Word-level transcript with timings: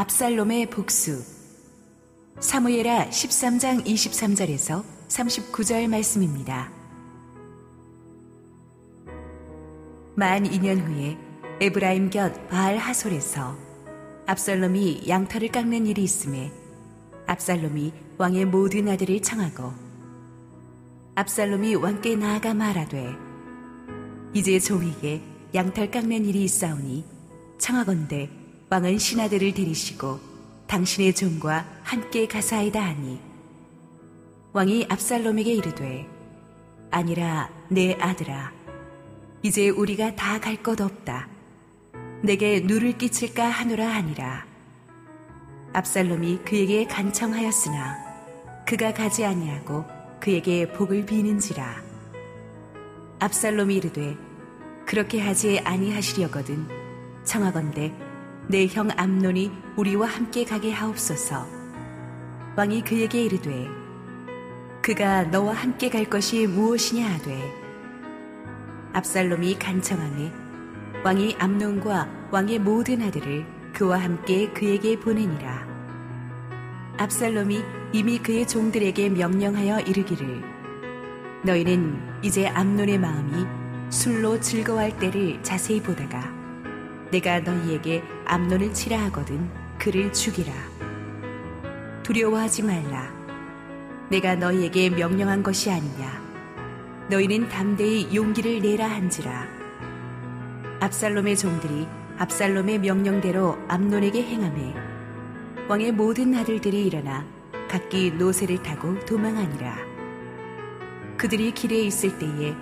압살롬의 0.00 0.70
복수 0.70 1.22
사무엘하 2.38 3.10
13장 3.10 3.84
23절에서 3.84 4.82
39절 5.08 5.88
말씀입니다. 5.88 6.72
만 10.14 10.44
2년 10.44 10.80
후에 10.86 11.18
에브라임 11.60 12.08
곁 12.08 12.48
바알 12.48 12.78
하솔에서 12.78 13.58
압살롬이 14.24 15.02
양털을 15.06 15.48
깎는 15.48 15.86
일이 15.86 16.02
있음에 16.02 16.50
압살롬이 17.26 17.92
왕의 18.16 18.46
모든 18.46 18.88
아들을 18.88 19.20
청하고 19.20 19.70
압살롬이 21.14 21.74
왕께 21.74 22.16
나아가 22.16 22.54
말하되 22.54 23.12
이제 24.32 24.58
종에게 24.58 25.20
양털 25.54 25.90
깎는 25.90 26.24
일이 26.24 26.44
있사오니 26.44 27.04
청하건대 27.58 28.39
왕은 28.70 28.98
신하들을 28.98 29.52
데리시고 29.54 30.20
당신의 30.68 31.14
종과 31.14 31.66
함께 31.82 32.26
가사이다 32.28 32.80
하니. 32.80 33.18
왕이 34.52 34.86
압살롬에게 34.88 35.52
이르되 35.54 36.06
아니라 36.90 37.50
내 37.68 37.94
아들아 37.94 38.52
이제 39.42 39.68
우리가 39.70 40.14
다 40.14 40.38
갈 40.38 40.62
것 40.62 40.80
없다. 40.80 41.28
내게 42.22 42.60
누를 42.60 42.96
끼칠까 42.96 43.44
하노라 43.48 43.88
하니라. 43.88 44.46
압살롬이 45.72 46.40
그에게 46.44 46.84
간청하였으나 46.86 47.96
그가 48.66 48.92
가지 48.94 49.24
아니하고 49.24 49.84
그에게 50.20 50.70
복을 50.72 51.06
비는지라. 51.06 51.82
압살롬이 53.18 53.74
이르되 53.76 54.16
그렇게 54.86 55.20
하지 55.20 55.58
아니하시려거든 55.60 56.68
청하건대 57.24 57.92
내 58.50 58.66
형 58.66 58.88
암논이 58.96 59.52
우리와 59.76 60.08
함께 60.08 60.44
가게 60.44 60.72
하옵소서. 60.72 61.46
왕이 62.56 62.82
그에게 62.82 63.22
이르되 63.22 63.68
그가 64.82 65.22
너와 65.22 65.52
함께 65.54 65.88
갈 65.88 66.04
것이 66.04 66.48
무엇이냐 66.48 67.06
하되 67.06 67.54
압살롬이 68.92 69.56
간청하매 69.56 70.32
왕이 71.04 71.36
암논과 71.38 72.28
왕의 72.32 72.58
모든 72.58 73.02
아들을 73.02 73.46
그와 73.72 74.02
함께 74.02 74.50
그에게 74.50 74.98
보내니라. 74.98 75.68
압살롬이 76.98 77.62
이미 77.92 78.18
그의 78.18 78.48
종들에게 78.48 79.10
명령하여 79.10 79.78
이르기를 79.82 80.42
너희는 81.44 82.00
이제 82.24 82.48
암논의 82.48 82.98
마음이 82.98 83.46
술로 83.90 84.40
즐거워할 84.40 84.98
때를 84.98 85.40
자세히 85.44 85.80
보다가 85.80 86.39
내가 87.10 87.40
너희에게 87.40 88.02
암논을 88.24 88.72
치라 88.72 88.98
하거든 89.04 89.50
그를 89.78 90.12
죽이라. 90.12 90.52
두려워하지 92.02 92.62
말라. 92.62 93.12
내가 94.08 94.36
너희에게 94.36 94.90
명령한 94.90 95.42
것이 95.42 95.70
아니냐. 95.70 96.20
너희는 97.08 97.48
담대히 97.48 98.14
용기를 98.14 98.60
내라 98.60 98.86
한지라. 98.88 99.46
압살롬의 100.80 101.36
종들이 101.36 101.86
압살롬의 102.18 102.78
명령대로 102.78 103.58
암논에게 103.68 104.22
행함에 104.22 104.74
왕의 105.68 105.92
모든 105.92 106.34
아들들이 106.34 106.86
일어나 106.86 107.24
각기 107.68 108.10
노새를 108.12 108.62
타고 108.62 108.98
도망하니라. 109.04 109.76
그들이 111.16 111.52
길에 111.52 111.80
있을 111.82 112.18
때에 112.18 112.54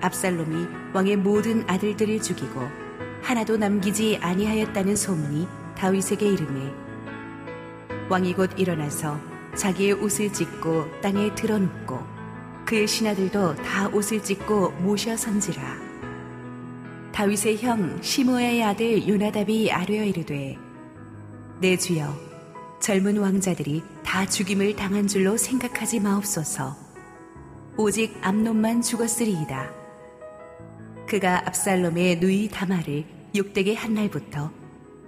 압살롬이 0.00 0.66
왕의 0.92 1.16
모든 1.16 1.68
아들들을 1.68 2.22
죽이고 2.22 2.87
하나도 3.28 3.58
남기지 3.58 4.20
아니하였다는 4.22 4.96
소문이 4.96 5.46
다윗에게 5.76 6.26
이르매 6.26 6.72
왕이 8.08 8.32
곧 8.32 8.58
일어나서 8.58 9.20
자기의 9.54 9.92
옷을 9.92 10.32
찢고 10.32 10.86
땅에 11.02 11.34
드러눕고 11.34 12.00
그의 12.64 12.86
신하들도 12.86 13.56
다 13.56 13.88
옷을 13.88 14.24
찢고 14.24 14.70
모셔 14.78 15.14
선지라. 15.14 15.62
다윗의 17.12 17.58
형 17.58 18.00
시므의 18.00 18.64
아들 18.64 19.06
요나답이 19.06 19.70
아뢰어 19.72 20.04
이르되 20.04 20.56
내 21.60 21.76
주여 21.76 22.16
젊은 22.80 23.18
왕자들이 23.18 23.82
다 24.02 24.24
죽임을 24.24 24.74
당한 24.74 25.06
줄로 25.06 25.36
생각하지 25.36 26.00
마옵소서. 26.00 26.74
오직 27.76 28.16
암놈만 28.22 28.80
죽었으리이다. 28.80 29.70
그가 31.06 31.46
압살롬의 31.46 32.20
누이 32.20 32.48
다마를 32.48 33.17
욕되게 33.36 33.74
한 33.74 33.94
날부터 33.94 34.50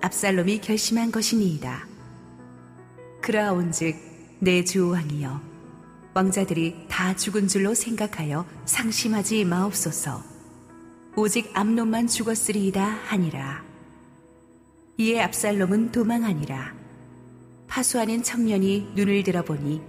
압살롬이 0.01 0.61
결심한 0.61 1.11
것이니이다. 1.11 1.87
그라온즉 3.21 3.97
내 4.41 4.65
주왕이여 4.65 5.41
왕자들이 6.15 6.87
다 6.89 7.15
죽은 7.15 7.49
줄로 7.49 7.75
생각하여 7.75 8.47
상심하지 8.65 9.45
마옵소서. 9.45 10.23
오직 11.17 11.51
암놈만 11.55 12.07
죽었으리이다 12.07 12.85
하니라. 12.85 13.63
이에 14.97 15.21
압살롬은 15.23 15.93
도망하니라. 15.93 16.75
파수하는 17.69 18.23
청년이 18.23 18.93
눈을 18.97 19.23
들어보니 19.23 19.81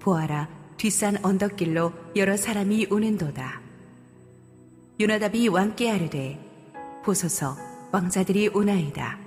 보아라 0.00 0.48
뒷산 0.76 1.24
언덕길로 1.24 1.92
여러 2.16 2.36
사람이 2.36 2.88
오는도다. 2.90 3.60
요나답이 5.00 5.48
왕께 5.48 5.90
아르되 5.90 6.43
보소서 7.04 7.56
왕자들이 7.92 8.48
오나이다. 8.48 9.18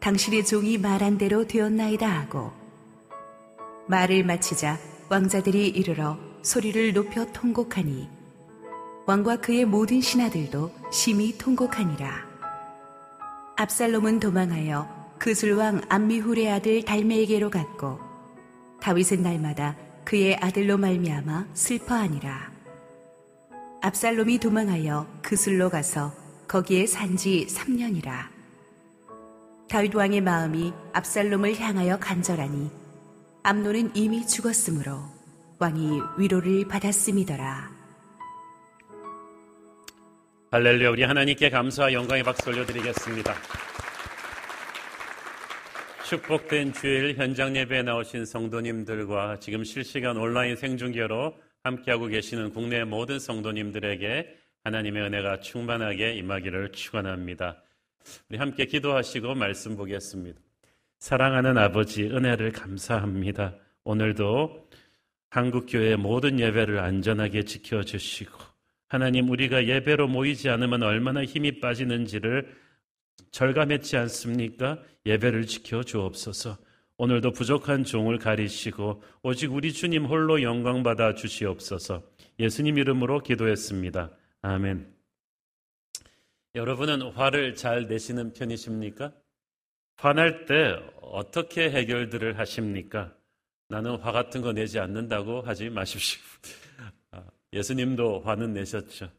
당신의 0.00 0.46
종이 0.46 0.78
말한 0.78 1.18
대로 1.18 1.46
되었나이다 1.46 2.08
하고 2.08 2.52
말을 3.88 4.24
마치자 4.24 4.78
왕자들이 5.08 5.68
이르러 5.68 6.16
소리를 6.42 6.92
높여 6.94 7.26
통곡하니 7.32 8.08
왕과 9.06 9.36
그의 9.40 9.64
모든 9.64 10.00
신하들도 10.00 10.72
심히 10.92 11.36
통곡하니라. 11.36 12.30
압살롬은 13.56 14.20
도망하여 14.20 14.88
그술왕 15.18 15.82
암미훌의 15.88 16.50
아들 16.50 16.84
달메에게로 16.84 17.50
갔고 17.50 17.98
다윗은 18.80 19.22
날마다 19.22 19.76
그의 20.04 20.36
아들로 20.36 20.78
말미암아 20.78 21.48
슬퍼하니라. 21.52 22.52
압살롬이 23.82 24.38
도망하여 24.38 25.06
그슬로 25.22 25.68
가서 25.68 26.19
거기에 26.50 26.84
산 26.84 27.16
지 27.16 27.46
3년이라. 27.46 28.28
다윗 29.68 29.94
왕의 29.94 30.20
마음이 30.20 30.72
압살롬을 30.92 31.56
향하여 31.60 31.96
간절하니 32.00 32.68
암노는 33.44 33.92
이미 33.94 34.26
죽었으므로 34.26 34.98
왕이 35.60 36.00
위로를 36.18 36.66
받았음이더라. 36.66 37.70
할렐루야 40.50 40.90
우리 40.90 41.04
하나님께 41.04 41.50
감사와 41.50 41.92
영광의 41.92 42.24
박수 42.24 42.50
올려드리겠습니다. 42.50 43.32
축복된 46.08 46.72
주일 46.72 47.14
현장 47.16 47.54
예배에 47.54 47.84
나오신 47.84 48.24
성도님들과 48.24 49.38
지금 49.38 49.62
실시간 49.62 50.16
온라인 50.16 50.56
생중계로 50.56 51.32
함께하고 51.62 52.06
계시는 52.06 52.52
국내 52.52 52.82
모든 52.82 53.20
성도님들에게 53.20 54.39
하나님의 54.64 55.02
은혜가 55.04 55.40
충만하게 55.40 56.14
임하기를 56.14 56.72
축원합니다. 56.72 57.62
우리 58.28 58.38
함께 58.38 58.66
기도하시고 58.66 59.34
말씀 59.34 59.76
보겠습니다. 59.76 60.38
사랑하는 60.98 61.56
아버지 61.56 62.04
은혜를 62.04 62.52
감사합니다. 62.52 63.54
오늘도 63.84 64.68
한국교회 65.30 65.96
모든 65.96 66.38
예배를 66.38 66.78
안전하게 66.78 67.44
지켜주시고 67.44 68.38
하나님 68.88 69.30
우리가 69.30 69.66
예배로 69.66 70.08
모이지 70.08 70.50
않으면 70.50 70.82
얼마나 70.82 71.24
힘이 71.24 71.60
빠지는지를 71.60 72.54
절감했지 73.30 73.96
않습니까? 73.96 74.78
예배를 75.06 75.46
지켜 75.46 75.82
주옵소서. 75.82 76.58
오늘도 76.98 77.32
부족한 77.32 77.84
종을 77.84 78.18
가리시고 78.18 79.02
오직 79.22 79.54
우리 79.54 79.72
주님 79.72 80.04
홀로 80.04 80.42
영광 80.42 80.82
받아 80.82 81.14
주시옵소서. 81.14 82.02
예수님 82.38 82.76
이름으로 82.76 83.20
기도했습니다. 83.20 84.10
아멘. 84.42 84.92
여러분은 86.54 87.12
화를 87.12 87.54
잘 87.54 87.86
내시는 87.86 88.32
편이십니까? 88.32 89.12
화날 89.96 90.46
때 90.46 90.80
어떻게 91.02 91.70
해결들을 91.70 92.38
하십니까? 92.38 93.14
나는 93.68 93.96
화 93.96 94.12
같은 94.12 94.40
거 94.40 94.52
내지 94.52 94.78
않는다고 94.80 95.42
하지 95.42 95.68
마십시오. 95.68 96.20
아, 97.12 97.22
예수님도 97.52 98.20
화는 98.20 98.54
내셨죠. 98.54 99.10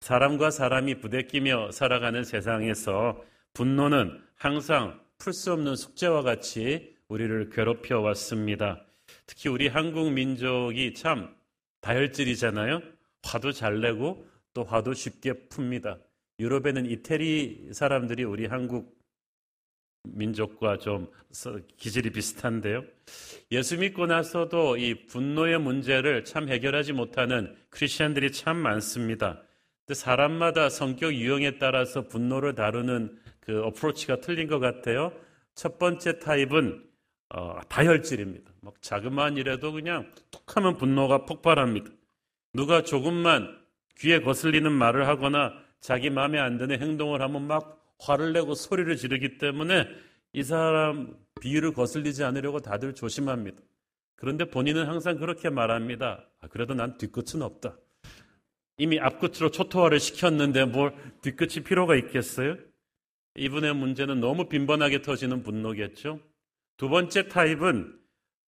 사람과 0.00 0.50
사람이 0.50 0.96
부대끼며 1.00 1.70
살아가는 1.72 2.22
세상에서 2.22 3.24
분노는 3.54 4.22
항상 4.34 5.00
풀 5.18 5.32
수 5.32 5.52
없는 5.52 5.76
숙제와 5.76 6.22
같이 6.22 6.96
우리를 7.08 7.50
괴롭혀 7.50 8.00
왔습니다. 8.00 8.84
특히 9.26 9.48
우리 9.48 9.68
한국 9.68 10.12
민족이 10.12 10.94
참 10.94 11.34
다혈질이잖아요. 11.80 12.82
화도 13.22 13.52
잘 13.52 13.80
내고 13.80 14.26
또 14.54 14.64
화도 14.64 14.94
쉽게 14.94 15.32
풉니다. 15.48 16.00
유럽에는 16.38 16.86
이태리 16.86 17.70
사람들이 17.72 18.24
우리 18.24 18.46
한국 18.46 19.00
민족과 20.04 20.78
좀 20.78 21.08
기질이 21.76 22.10
비슷한데요. 22.10 22.84
예수 23.52 23.78
믿고 23.78 24.06
나서도 24.06 24.76
이 24.76 25.06
분노의 25.06 25.60
문제를 25.60 26.24
참 26.24 26.48
해결하지 26.48 26.92
못하는 26.92 27.54
크리스천들이 27.70 28.32
참 28.32 28.56
많습니다. 28.56 29.42
사람마다 29.92 30.68
성격 30.68 31.14
유형에 31.14 31.58
따라서 31.58 32.08
분노를 32.08 32.54
다루는 32.54 33.18
그 33.40 33.62
어프로치가 33.62 34.20
틀린 34.20 34.48
것 34.48 34.58
같아요. 34.58 35.12
첫 35.54 35.78
번째 35.78 36.18
타입은 36.18 36.84
어, 37.34 37.60
다혈질입니다. 37.68 38.52
막 38.60 38.80
자그마한 38.82 39.36
일에도 39.36 39.72
그냥 39.72 40.10
툭 40.30 40.56
하면 40.56 40.76
분노가 40.76 41.24
폭발합니다. 41.24 41.90
누가 42.52 42.82
조금만 42.82 43.61
귀에 43.98 44.20
거슬리는 44.20 44.70
말을 44.70 45.06
하거나 45.08 45.52
자기 45.80 46.10
마음에 46.10 46.38
안 46.38 46.58
드는 46.58 46.80
행동을 46.80 47.22
하면 47.22 47.46
막 47.46 47.78
화를 47.98 48.32
내고 48.32 48.54
소리를 48.54 48.96
지르기 48.96 49.38
때문에 49.38 49.86
이 50.32 50.42
사람 50.42 51.16
비유를 51.40 51.72
거슬리지 51.72 52.24
않으려고 52.24 52.60
다들 52.60 52.94
조심합니다. 52.94 53.60
그런데 54.16 54.44
본인은 54.44 54.86
항상 54.86 55.18
그렇게 55.18 55.50
말합니다. 55.50 56.24
아, 56.40 56.48
그래도 56.48 56.74
난 56.74 56.96
뒤끝은 56.96 57.42
없다. 57.42 57.76
이미 58.78 58.98
앞끝으로 58.98 59.50
초토화를 59.50 60.00
시켰는데 60.00 60.64
뭘 60.66 60.94
뒤끝이 61.22 61.64
필요가 61.64 61.96
있겠어요? 61.96 62.56
이분의 63.36 63.74
문제는 63.74 64.20
너무 64.20 64.48
빈번하게 64.48 65.02
터지는 65.02 65.42
분노겠죠. 65.42 66.20
두 66.76 66.88
번째 66.88 67.28
타입은 67.28 67.98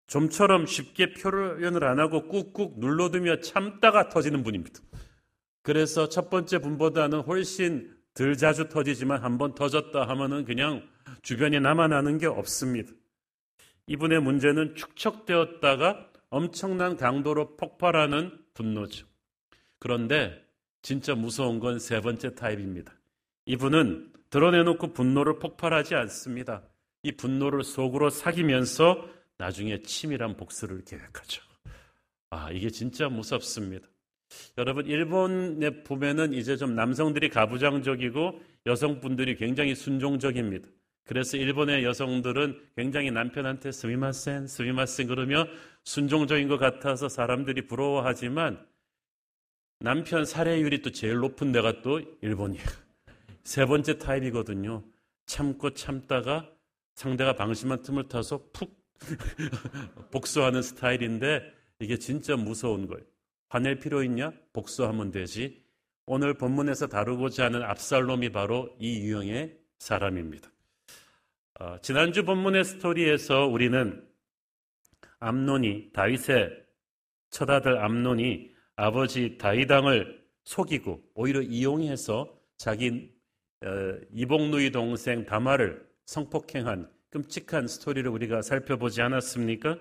좀처럼 0.06 0.66
쉽게 0.66 1.14
표현을 1.14 1.84
안 1.84 1.98
하고 1.98 2.28
꾹꾹 2.28 2.74
눌러두며 2.78 3.40
참다가 3.40 4.08
터지는 4.08 4.42
분입니다. 4.42 4.80
그래서 5.64 6.10
첫 6.10 6.28
번째 6.28 6.58
분보다는 6.58 7.22
훨씬 7.22 7.96
덜 8.12 8.36
자주 8.36 8.68
터지지만 8.68 9.22
한 9.24 9.38
번 9.38 9.54
터졌다 9.54 10.06
하면은 10.08 10.44
그냥 10.44 10.86
주변에 11.22 11.58
남아나는 11.58 12.18
게 12.18 12.26
없습니다. 12.26 12.92
이분의 13.86 14.20
문제는 14.20 14.74
축적되었다가 14.76 16.10
엄청난 16.28 16.96
강도로 16.96 17.56
폭발하는 17.56 18.38
분노죠. 18.52 19.06
그런데 19.78 20.44
진짜 20.82 21.14
무서운 21.14 21.60
건 21.60 21.78
세 21.78 22.00
번째 22.02 22.34
타입입니다. 22.34 22.92
이분은 23.46 24.12
드러내놓고 24.28 24.92
분노를 24.92 25.38
폭발하지 25.38 25.94
않습니다. 25.94 26.62
이 27.02 27.12
분노를 27.12 27.64
속으로 27.64 28.10
사귀면서 28.10 29.08
나중에 29.38 29.80
치밀한 29.82 30.36
복수를 30.36 30.84
계획하죠. 30.84 31.42
아, 32.30 32.50
이게 32.50 32.68
진짜 32.68 33.08
무섭습니다. 33.08 33.86
여러분, 34.58 34.86
일본에 34.86 35.82
보면은 35.82 36.32
이제 36.32 36.56
좀 36.56 36.74
남성들이 36.74 37.28
가부장적이고 37.28 38.40
여성분들이 38.66 39.36
굉장히 39.36 39.74
순종적입니다. 39.74 40.68
그래서 41.04 41.36
일본의 41.36 41.84
여성들은 41.84 42.60
굉장히 42.76 43.10
남편한테 43.10 43.72
스미마센, 43.72 44.46
스미마센 44.46 45.06
그러며 45.06 45.46
순종적인 45.84 46.48
것 46.48 46.56
같아서 46.56 47.08
사람들이 47.08 47.66
부러워하지만 47.66 48.64
남편 49.80 50.24
살해율이 50.24 50.80
또 50.80 50.90
제일 50.90 51.16
높은 51.16 51.52
데가 51.52 51.82
또 51.82 52.00
일본이에요. 52.22 52.64
세 53.44 53.66
번째 53.66 53.98
타입이거든요. 53.98 54.82
참고 55.26 55.70
참다가 55.70 56.48
상대가 56.94 57.34
방심한 57.34 57.82
틈을 57.82 58.08
타서 58.08 58.48
푹 58.52 58.82
복수하는 60.10 60.62
스타일인데 60.62 61.42
이게 61.80 61.98
진짜 61.98 62.36
무서운 62.36 62.86
거예요. 62.86 63.04
화낼 63.54 63.78
필요 63.78 64.02
있냐? 64.02 64.32
복수하면 64.52 65.12
되지. 65.12 65.62
오늘 66.06 66.34
본문에서 66.34 66.88
다루고자 66.88 67.44
하는 67.44 67.62
압살롬이 67.62 68.30
바로 68.32 68.74
이 68.80 68.98
유형의 68.98 69.56
사람입니다. 69.78 70.50
어, 71.60 71.78
지난주 71.80 72.24
본문의 72.24 72.64
스토리에서 72.64 73.46
우리는 73.46 74.04
암론이 75.20 75.92
다윗의 75.92 76.50
첫아들 77.30 77.78
암론이 77.78 78.50
아버지 78.74 79.38
다윗왕을 79.38 80.20
속이고 80.42 81.00
오히려 81.14 81.40
이용해서 81.40 82.36
자기 82.56 83.14
어, 83.64 83.68
이복누이 84.12 84.72
동생 84.72 85.24
다마를 85.26 85.88
성폭행한 86.06 86.90
끔찍한 87.10 87.68
스토리를 87.68 88.10
우리가 88.10 88.42
살펴보지 88.42 89.00
않았습니까? 89.00 89.78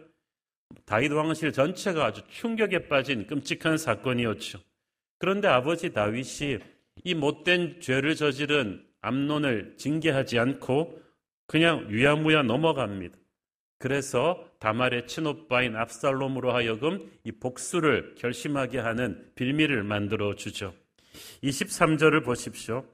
다윗 0.86 1.12
왕실 1.12 1.52
전체가 1.52 2.06
아주 2.06 2.22
충격에 2.30 2.88
빠진 2.88 3.28
끔찍한 3.28 3.78
사건이었죠. 3.78 4.60
그런데 5.20 5.48
아버지 5.48 5.94
다윗이 5.94 6.60
이 7.04 7.14
못된 7.16 7.80
죄를 7.80 8.16
저지른 8.16 8.84
암론을 9.02 9.75
징계하지 9.78 10.40
않고 10.40 11.02
그냥 11.48 11.90
유야무야 11.90 12.44
넘어갑니다. 12.44 13.18
그래서 13.80 14.50
다말의 14.60 15.08
친오빠인 15.08 15.75
압살롬으로 15.75 16.54
하여금 16.54 17.12
이 17.25 17.31
복수를 17.34 18.16
결심하게 18.18 18.80
하는 18.80 19.30
빌미를 19.36 19.84
만들어 19.84 20.36
주죠. 20.36 20.74
23절을 21.44 22.24
보십시오. 22.24 22.86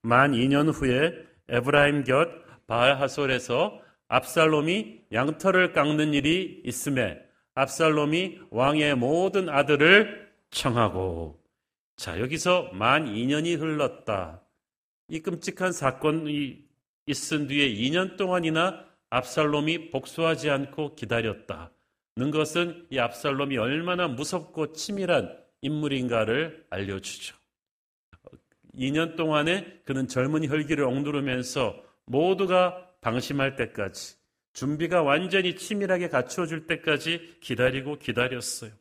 만 0.00 0.32
2년 0.32 0.72
후에 0.72 1.12
에브라임 1.48 2.04
곁 2.04 2.28
바하솔에서 2.66 3.80
압살롬이 4.08 5.04
양털을 5.12 5.72
깎는 5.72 6.14
일이 6.14 6.62
있음에 6.64 7.27
압살롬이 7.58 8.38
왕의 8.50 8.94
모든 8.94 9.48
아들을 9.48 10.30
청하고 10.50 11.42
자 11.96 12.20
여기서 12.20 12.70
만 12.72 13.06
2년이 13.06 13.58
흘렀다. 13.58 14.40
이 15.08 15.18
끔찍한 15.20 15.72
사건이 15.72 16.64
있은 17.06 17.48
뒤에 17.48 17.74
2년 17.74 18.16
동안이나 18.16 18.84
압살롬이 19.10 19.90
복수하지 19.90 20.50
않고 20.50 20.94
기다렸다. 20.94 21.72
는 22.16 22.30
것은 22.30 22.86
이 22.90 22.98
압살롬이 22.98 23.58
얼마나 23.58 24.06
무섭고 24.06 24.72
치밀한 24.72 25.36
인물인가를 25.62 26.66
알려주죠. 26.70 27.36
2년 28.76 29.16
동안에 29.16 29.80
그는 29.84 30.06
젊은 30.06 30.48
혈기를 30.48 30.84
억누르면서 30.84 31.82
모두가 32.04 32.86
방심할 33.00 33.56
때까지 33.56 34.17
준비가 34.58 35.02
완전히 35.02 35.54
치밀하게 35.54 36.08
갖추어질 36.08 36.66
때까지 36.66 37.36
기다리고 37.40 37.96
기다렸어요. 37.96 38.72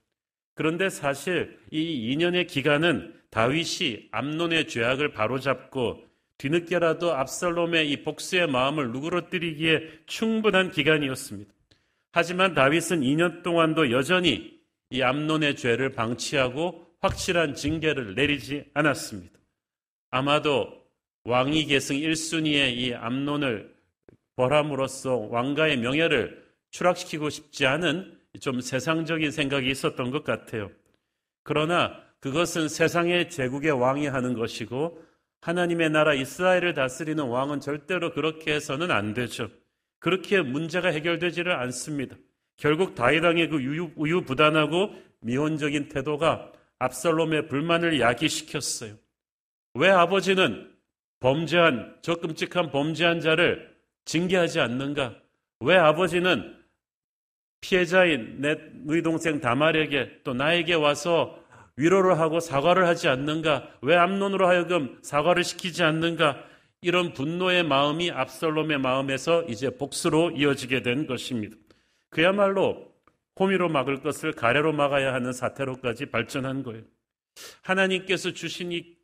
그런데 0.55 0.89
사실 0.89 1.59
이 1.69 2.15
2년의 2.15 2.47
기간은 2.47 3.13
다윗이 3.29 4.07
암론의 4.09 4.69
죄악을 4.69 5.11
바로잡고 5.11 6.03
뒤늦게라도 6.39 7.13
압살롬의 7.13 7.91
이 7.91 8.01
복수의 8.01 8.47
마음을 8.47 8.91
누그러뜨리기에 8.91 9.99
충분한 10.07 10.71
기간이었습니다. 10.71 11.53
하지만 12.11 12.55
다윗은 12.55 13.01
2년 13.01 13.43
동안도 13.43 13.91
여전히 13.91 14.59
이 14.89 15.03
암론의 15.03 15.57
죄를 15.57 15.91
방치하고 15.91 16.87
확실한 17.01 17.53
징계를 17.53 18.15
내리지 18.15 18.65
않았습니다. 18.73 19.37
아마도 20.09 20.87
왕위 21.23 21.65
계승 21.65 21.97
1순위의 21.97 22.75
이 22.75 22.95
암론을 22.95 23.76
벌함으로써 24.37 25.17
왕가의 25.17 25.77
명예를 25.77 26.45
추락시키고 26.69 27.29
싶지 27.29 27.65
않은 27.65 28.17
좀 28.39 28.61
세상적인 28.61 29.31
생각이 29.31 29.69
있었던 29.69 30.11
것 30.11 30.23
같아요. 30.23 30.69
그러나 31.43 32.01
그것은 32.19 32.69
세상의 32.69 33.29
제국의 33.29 33.71
왕이 33.71 34.07
하는 34.07 34.33
것이고 34.33 35.03
하나님의 35.41 35.89
나라 35.89 36.13
이스라엘을 36.13 36.73
다스리는 36.73 37.23
왕은 37.23 37.59
절대로 37.59 38.13
그렇게 38.13 38.53
해서는 38.53 38.91
안 38.91 39.13
되죠. 39.13 39.49
그렇게 39.99 40.41
문제가 40.41 40.89
해결되지를 40.89 41.51
않습니다. 41.53 42.15
결국 42.57 42.95
다윗왕의 42.95 43.49
그 43.49 43.57
우유, 43.57 43.91
우유부단하고 43.95 44.93
미온적인 45.21 45.89
태도가 45.89 46.51
압살롬의 46.79 47.47
불만을 47.47 47.99
야기시켰어요. 47.99 48.95
왜 49.73 49.89
아버지는 49.89 50.71
범죄한 51.19 51.97
저 52.01 52.15
끔찍한 52.15 52.71
범죄한 52.71 53.21
자를 53.21 53.76
징계하지 54.07 54.59
않는가? 54.61 55.15
왜 55.59 55.75
아버지는 55.75 56.55
피해자인 57.61 58.37
내 58.39 58.55
너희 58.85 59.01
동생 59.01 59.39
다말에게 59.39 60.21
또 60.23 60.33
나에게 60.33 60.73
와서 60.73 61.43
위로를 61.75 62.19
하고 62.19 62.39
사과를 62.39 62.87
하지 62.87 63.07
않는가? 63.07 63.69
왜 63.81 63.95
암론으로 63.95 64.47
하여금 64.47 64.97
사과를 65.01 65.43
시키지 65.43 65.83
않는가? 65.83 66.43
이런 66.81 67.13
분노의 67.13 67.63
마음이 67.63 68.11
압살롬의 68.11 68.79
마음에서 68.79 69.43
이제 69.43 69.69
복수로 69.69 70.31
이어지게 70.31 70.83
된 70.83 71.05
것입니다. 71.05 71.55
그야말로 72.09 72.93
호미로 73.39 73.69
막을 73.69 74.01
것을 74.01 74.31
가래로 74.31 74.73
막아야 74.73 75.13
하는 75.13 75.33
사태로까지 75.33 76.07
발전한 76.07 76.63
거예요. 76.63 76.83
하나님께서 77.61 78.31
주신 78.31 78.71
이 78.71 78.95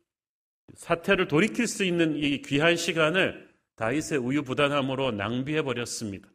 사태를 0.74 1.28
돌이킬 1.28 1.66
수 1.66 1.84
있는 1.84 2.16
이 2.16 2.40
귀한 2.42 2.76
시간을 2.76 3.53
다윗의 3.76 4.18
우유부단함으로 4.18 5.12
낭비해 5.12 5.62
버렸습니다. 5.62 6.28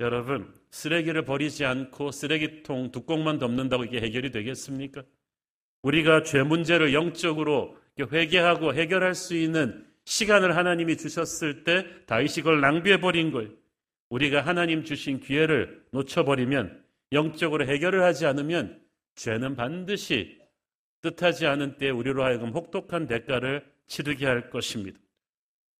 여러분, 0.00 0.52
쓰레기를 0.70 1.24
버리지 1.24 1.64
않고 1.64 2.10
쓰레기통 2.10 2.92
뚜껑만 2.92 3.38
덮는다고 3.38 3.84
이게 3.84 4.00
해결이 4.00 4.30
되겠습니까? 4.30 5.02
우리가 5.82 6.22
죄 6.22 6.42
문제를 6.42 6.94
영적으로 6.94 7.76
회개하고 8.00 8.74
해결할 8.74 9.14
수 9.14 9.36
있는 9.36 9.86
시간을 10.04 10.56
하나님이 10.56 10.96
주셨을 10.96 11.64
때 11.64 11.86
다윗이 12.06 12.36
그걸 12.36 12.60
낭비해 12.60 13.00
버린 13.00 13.30
거예요. 13.30 13.50
우리가 14.10 14.42
하나님 14.42 14.84
주신 14.84 15.20
기회를 15.20 15.84
놓쳐버리면 15.92 16.84
영적으로 17.12 17.66
해결을 17.66 18.02
하지 18.02 18.26
않으면 18.26 18.82
죄는 19.14 19.56
반드시 19.56 20.38
뜻하지 21.02 21.46
않은 21.46 21.78
때 21.78 21.90
우리로 21.90 22.22
하여금 22.22 22.50
혹독한 22.50 23.06
대가를 23.06 23.64
치르게 23.86 24.26
할 24.26 24.50
것입니다. 24.50 24.98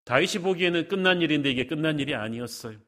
다윗이 0.04 0.42
보기에는 0.42 0.88
끝난 0.88 1.20
일인데 1.20 1.50
이게 1.50 1.66
끝난 1.66 1.98
일이 1.98 2.14
아니었어요. 2.14 2.78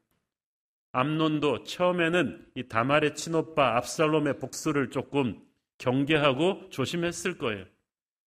암론도 0.91 1.63
처음에는 1.63 2.45
이 2.55 2.67
다말의 2.67 3.15
친오빠 3.15 3.77
압살롬의 3.77 4.39
복수를 4.39 4.89
조금 4.91 5.41
경계하고 5.77 6.69
조심했을 6.69 7.37
거예요. 7.37 7.65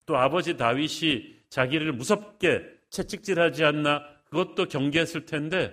또 0.07 0.17
아버지 0.17 0.57
다윗이 0.57 1.37
자기를 1.49 1.93
무섭게 1.93 2.63
채찍질하지 2.91 3.65
않나 3.65 4.03
그것도 4.31 4.67
경계했을 4.67 5.25
텐데 5.25 5.73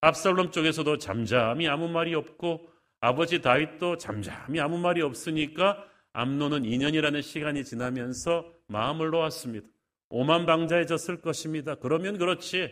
압살롬 0.00 0.50
쪽에서도 0.50 0.98
잠잠히 0.98 1.68
아무 1.68 1.88
말이 1.88 2.14
없고 2.14 2.68
아버지 3.00 3.40
다윗도 3.40 3.98
잠잠히 3.98 4.60
아무 4.60 4.78
말이 4.78 5.02
없으니까 5.02 5.84
암론은 6.12 6.62
2년이라는 6.62 7.22
시간이 7.22 7.64
지나면서 7.64 8.50
마음을 8.66 9.10
놓았습니다. 9.10 9.66
오만방자해졌을 10.10 11.20
것입니다. 11.20 11.76
그러면 11.76 12.18
그렇지. 12.18 12.70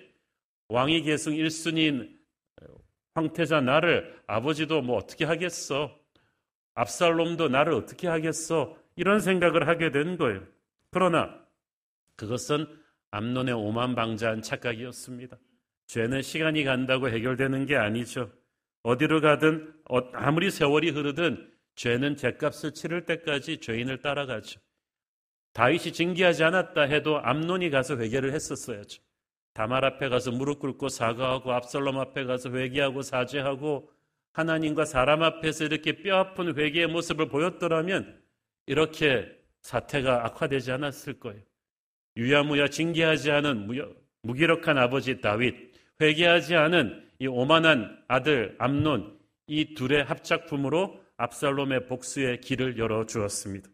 왕위 0.69 1.03
계승 1.03 1.33
1순위인 1.33 2.19
황태자 3.15 3.61
나를 3.61 4.21
아버지도 4.27 4.83
뭐 4.83 4.97
어떻게 4.97 5.25
하겠어. 5.25 5.97
압살롬도 6.75 7.49
나를 7.49 7.73
어떻게 7.73 8.07
하겠어. 8.07 8.77
이런 8.97 9.21
생각을 9.21 9.67
하게 9.67 9.91
된 9.91 10.17
거예요. 10.17 10.47
그러나 10.91 11.35
그것은 12.17 12.67
암론의 13.11 13.55
오만방자한 13.55 14.43
착각이었습니다. 14.43 15.39
죄는 15.87 16.23
시간이 16.23 16.65
간다고 16.65 17.09
해결되는 17.09 17.67
게 17.67 17.77
아니죠. 17.77 18.31
어디로 18.83 19.21
가든 19.21 19.75
어, 19.89 19.99
아무리 20.13 20.51
세월이 20.51 20.91
흐르든 20.91 21.51
죄는 21.75 22.17
죄값을 22.17 22.73
치를 22.75 23.07
때까지 23.07 23.59
죄인을 23.59 24.03
따라가죠. 24.03 24.61
다윗이 25.59 25.93
징계하지 25.93 26.45
않았다 26.45 26.83
해도 26.83 27.19
암론이 27.21 27.71
가서 27.71 27.97
회개를 27.97 28.33
했었어야죠. 28.33 29.03
다말 29.55 29.85
앞에 29.85 30.09
가서 30.09 30.31
무릎 30.31 30.61
꿇고 30.61 30.89
사과하고 30.89 31.51
압살롬 31.51 31.99
앞에 31.99 32.27
가서 32.27 32.49
회개하고 32.51 33.03
사죄하고 33.03 33.91
하나님과 34.35 34.85
사람 34.85 35.25
앞에서 35.25 35.65
이렇게 35.65 36.01
뼈아픈 36.01 36.57
회개의 36.57 36.87
모습을 36.87 37.27
보였더라면 37.27 38.23
이렇게 38.67 39.37
사태가 39.63 40.27
악화되지 40.27 40.71
않았을 40.71 41.19
거예요. 41.19 41.43
유야무야 42.17 42.69
징계하지 42.69 43.33
않은 43.33 43.69
무기력한 44.23 44.79
아버지 44.79 45.21
다윗, 45.21 45.57
회개하지 46.01 46.55
않은 46.55 47.11
이 47.19 47.27
오만한 47.27 48.01
아들 48.07 48.55
암론, 48.61 49.19
이 49.49 49.75
둘의 49.75 50.05
합작품으로 50.05 51.03
압살롬의 51.17 51.87
복수의 51.89 52.43
길을 52.43 52.79
열어 52.79 53.07
주었습니다. 53.07 53.69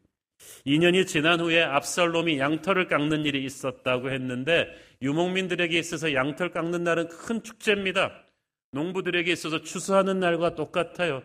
2년이 0.67 1.07
지난 1.07 1.41
후에 1.41 1.63
압살롬이 1.63 2.39
양털을 2.39 2.89
깎는 2.89 3.25
일이 3.27 3.45
있었다고 3.45 4.11
했는데 4.11 4.69
유목민들에게 5.03 5.79
있어서 5.79 6.15
양털 6.15 6.51
깎는 6.51 6.85
날은 6.85 7.09
큰 7.09 7.43
축제입니다. 7.43 8.25
농부들에게 8.73 9.31
있어서 9.33 9.63
추수하는 9.63 10.21
날과 10.21 10.55
똑같아요. 10.55 11.23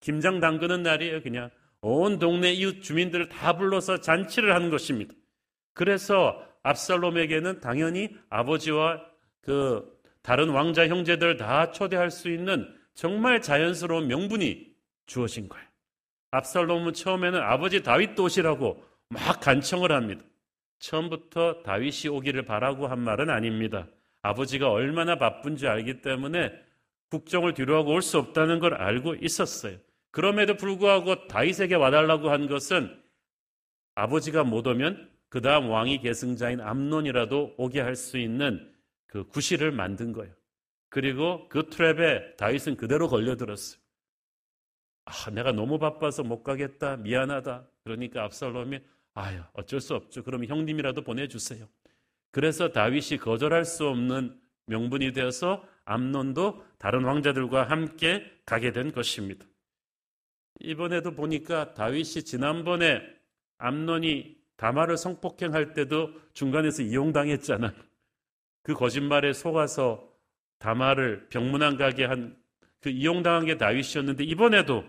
김장 0.00 0.40
담그는 0.40 0.82
날이에요, 0.82 1.22
그냥. 1.22 1.50
온 1.80 2.18
동네 2.18 2.52
이웃 2.52 2.82
주민들을 2.82 3.28
다 3.28 3.56
불러서 3.56 4.00
잔치를 4.00 4.54
하는 4.54 4.70
것입니다. 4.70 5.14
그래서 5.74 6.42
압살롬에게는 6.62 7.60
당연히 7.60 8.10
아버지와 8.28 9.02
그 9.40 9.96
다른 10.22 10.48
왕자 10.48 10.88
형제들 10.88 11.36
다 11.36 11.70
초대할 11.70 12.10
수 12.10 12.30
있는 12.30 12.68
정말 12.94 13.40
자연스러운 13.40 14.08
명분이 14.08 14.74
주어진 15.06 15.48
거예요. 15.48 15.65
압살롬은 16.36 16.92
처음에는 16.94 17.40
아버지 17.40 17.82
다윗도 17.82 18.24
오시라고 18.24 18.82
막 19.08 19.40
간청을 19.40 19.92
합니다. 19.92 20.24
처음부터 20.78 21.62
다윗이 21.62 22.08
오기를 22.10 22.44
바라고 22.44 22.86
한 22.88 23.00
말은 23.00 23.30
아닙니다. 23.30 23.86
아버지가 24.22 24.70
얼마나 24.70 25.16
바쁜지 25.18 25.66
알기 25.66 26.00
때문에 26.02 26.52
국정을 27.10 27.54
뒤로하고 27.54 27.92
올 27.92 28.02
수 28.02 28.18
없다는 28.18 28.58
걸 28.58 28.74
알고 28.74 29.14
있었어요. 29.16 29.78
그럼에도 30.10 30.56
불구하고 30.56 31.28
다윗에게 31.28 31.74
와달라고 31.76 32.30
한 32.30 32.46
것은 32.48 32.94
아버지가 33.94 34.44
못 34.44 34.66
오면 34.66 35.10
그 35.28 35.40
다음 35.40 35.70
왕이 35.70 36.00
계승자인 36.00 36.60
암론이라도 36.60 37.54
오게 37.56 37.80
할 37.80 37.96
수 37.96 38.18
있는 38.18 38.72
그 39.06 39.24
구실을 39.28 39.70
만든 39.72 40.12
거예요. 40.12 40.32
그리고 40.88 41.48
그 41.48 41.68
트랩에 41.68 42.36
다윗은 42.36 42.76
그대로 42.76 43.08
걸려들었어요. 43.08 43.80
아, 45.06 45.30
내가 45.30 45.52
너무 45.52 45.78
바빠서 45.78 46.22
못 46.22 46.42
가겠다. 46.42 46.96
미안하다. 46.96 47.66
그러니까 47.84 48.24
압살롬이 48.24 48.80
아유, 49.14 49.40
어쩔 49.54 49.80
수 49.80 49.94
없죠. 49.94 50.22
그럼 50.22 50.44
형님이라도 50.44 51.02
보내주세요. 51.02 51.66
그래서 52.32 52.70
다윗이 52.72 53.18
거절할 53.20 53.64
수 53.64 53.86
없는 53.86 54.38
명분이 54.66 55.12
되어서 55.12 55.64
암론도 55.84 56.64
다른 56.78 57.04
왕자들과 57.04 57.70
함께 57.70 58.30
가게 58.44 58.72
된 58.72 58.92
것입니다. 58.92 59.46
이번에도 60.60 61.12
보니까 61.14 61.72
다윗이 61.74 62.24
지난번에 62.24 63.00
암론이 63.58 64.36
다마를 64.56 64.96
성폭행할 64.96 65.72
때도 65.72 66.10
중간에서 66.34 66.82
이용당했잖아. 66.82 67.72
그 68.62 68.74
거짓말에 68.74 69.32
속아서 69.32 70.12
다마를 70.58 71.28
병문안 71.28 71.76
가게 71.76 72.04
한 72.04 72.46
그 72.86 72.90
이용당한 72.90 73.44
게 73.44 73.56
다윗이었는데 73.56 74.22
이번에도 74.22 74.84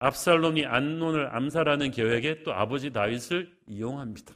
압살롬이 0.00 0.64
안론을 0.64 1.34
암살하는 1.34 1.90
계획에 1.90 2.42
또 2.42 2.52
아버지 2.54 2.90
다윗을 2.90 3.54
이용합니다. 3.66 4.34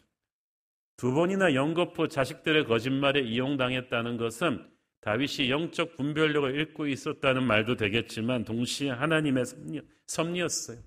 두 0.96 1.12
번이나 1.12 1.54
영거포 1.54 2.08
자식들의 2.08 2.66
거짓말에 2.66 3.20
이용당했다는 3.20 4.18
것은 4.18 4.64
다윗이 5.00 5.50
영적 5.50 5.96
분별력을 5.96 6.54
잃고 6.54 6.86
있었다는 6.86 7.44
말도 7.44 7.76
되겠지만 7.76 8.44
동시에 8.44 8.90
하나님의 8.90 9.44
섭리였어요. 10.06 10.78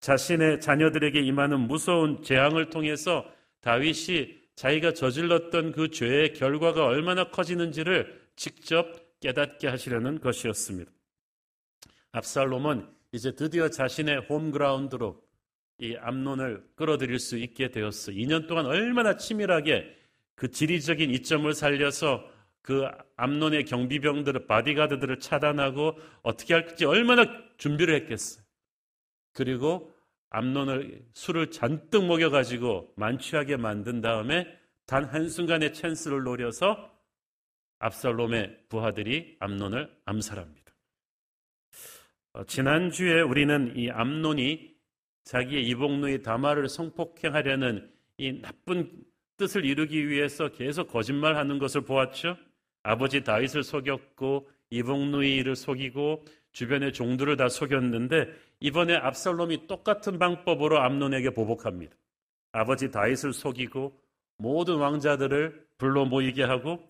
자신의 0.00 0.60
자녀들에게 0.60 1.20
임하는 1.20 1.60
무서운 1.60 2.22
재앙을 2.22 2.70
통해서 2.70 3.24
다윗이 3.60 4.42
자기가 4.56 4.94
저질렀던 4.94 5.72
그 5.72 5.90
죄의 5.90 6.34
결과가 6.34 6.84
얼마나 6.84 7.30
커지는지를 7.30 8.20
직접 8.34 9.20
깨닫게 9.20 9.68
하시려는 9.68 10.20
것이었습니다. 10.20 10.90
압살롬은 12.10 13.01
이제 13.12 13.30
드디어 13.34 13.68
자신의 13.68 14.22
홈그라운드로 14.28 15.22
이 15.78 15.96
암논을 15.96 16.64
끌어들일 16.74 17.18
수 17.18 17.36
있게 17.36 17.70
되었어. 17.70 18.12
2년 18.12 18.48
동안 18.48 18.66
얼마나 18.66 19.16
치밀하게 19.16 19.96
그 20.34 20.50
지리적인 20.50 21.10
이점을 21.10 21.52
살려서 21.52 22.24
그 22.62 22.86
암논의 23.16 23.66
경비병들을 23.66 24.46
바디가드들을 24.46 25.18
차단하고 25.18 25.98
어떻게 26.22 26.54
할지 26.54 26.84
얼마나 26.84 27.26
준비를 27.58 27.94
했겠어요. 27.96 28.44
그리고 29.32 29.92
암논을 30.30 31.04
술을 31.12 31.50
잔뜩 31.50 32.06
먹여 32.06 32.30
가지고 32.30 32.92
만취하게 32.96 33.56
만든 33.56 34.00
다음에 34.00 34.46
단 34.86 35.04
한순간의 35.04 35.74
찬스를 35.74 36.22
노려서 36.22 36.90
압살롬의 37.80 38.66
부하들이 38.68 39.36
암논을 39.40 39.94
암살합니다. 40.04 40.61
어, 42.34 42.44
지난주에 42.44 43.20
우리는 43.20 43.74
이 43.76 43.90
암론이 43.90 44.72
자기의 45.24 45.66
이복누이 45.68 46.22
다마를 46.22 46.68
성폭행하려는 46.68 47.90
이 48.16 48.40
나쁜 48.40 48.90
뜻을 49.36 49.64
이루기 49.64 50.08
위해서 50.08 50.48
계속 50.48 50.88
거짓말하는 50.88 51.58
것을 51.58 51.82
보았죠. 51.82 52.36
아버지 52.82 53.22
다윗을 53.22 53.62
속였고 53.62 54.48
이복누이를 54.70 55.56
속이고 55.56 56.24
주변의 56.52 56.92
종들을 56.92 57.36
다 57.36 57.48
속였는데 57.48 58.28
이번에 58.60 58.96
압살롬이 58.96 59.66
똑같은 59.66 60.18
방법으로 60.18 60.80
암론에게 60.80 61.30
보복합니다. 61.30 61.94
아버지 62.52 62.90
다윗을 62.90 63.32
속이고 63.32 63.98
모든 64.38 64.76
왕자들을 64.76 65.66
불러 65.78 66.04
모이게 66.04 66.42
하고 66.42 66.84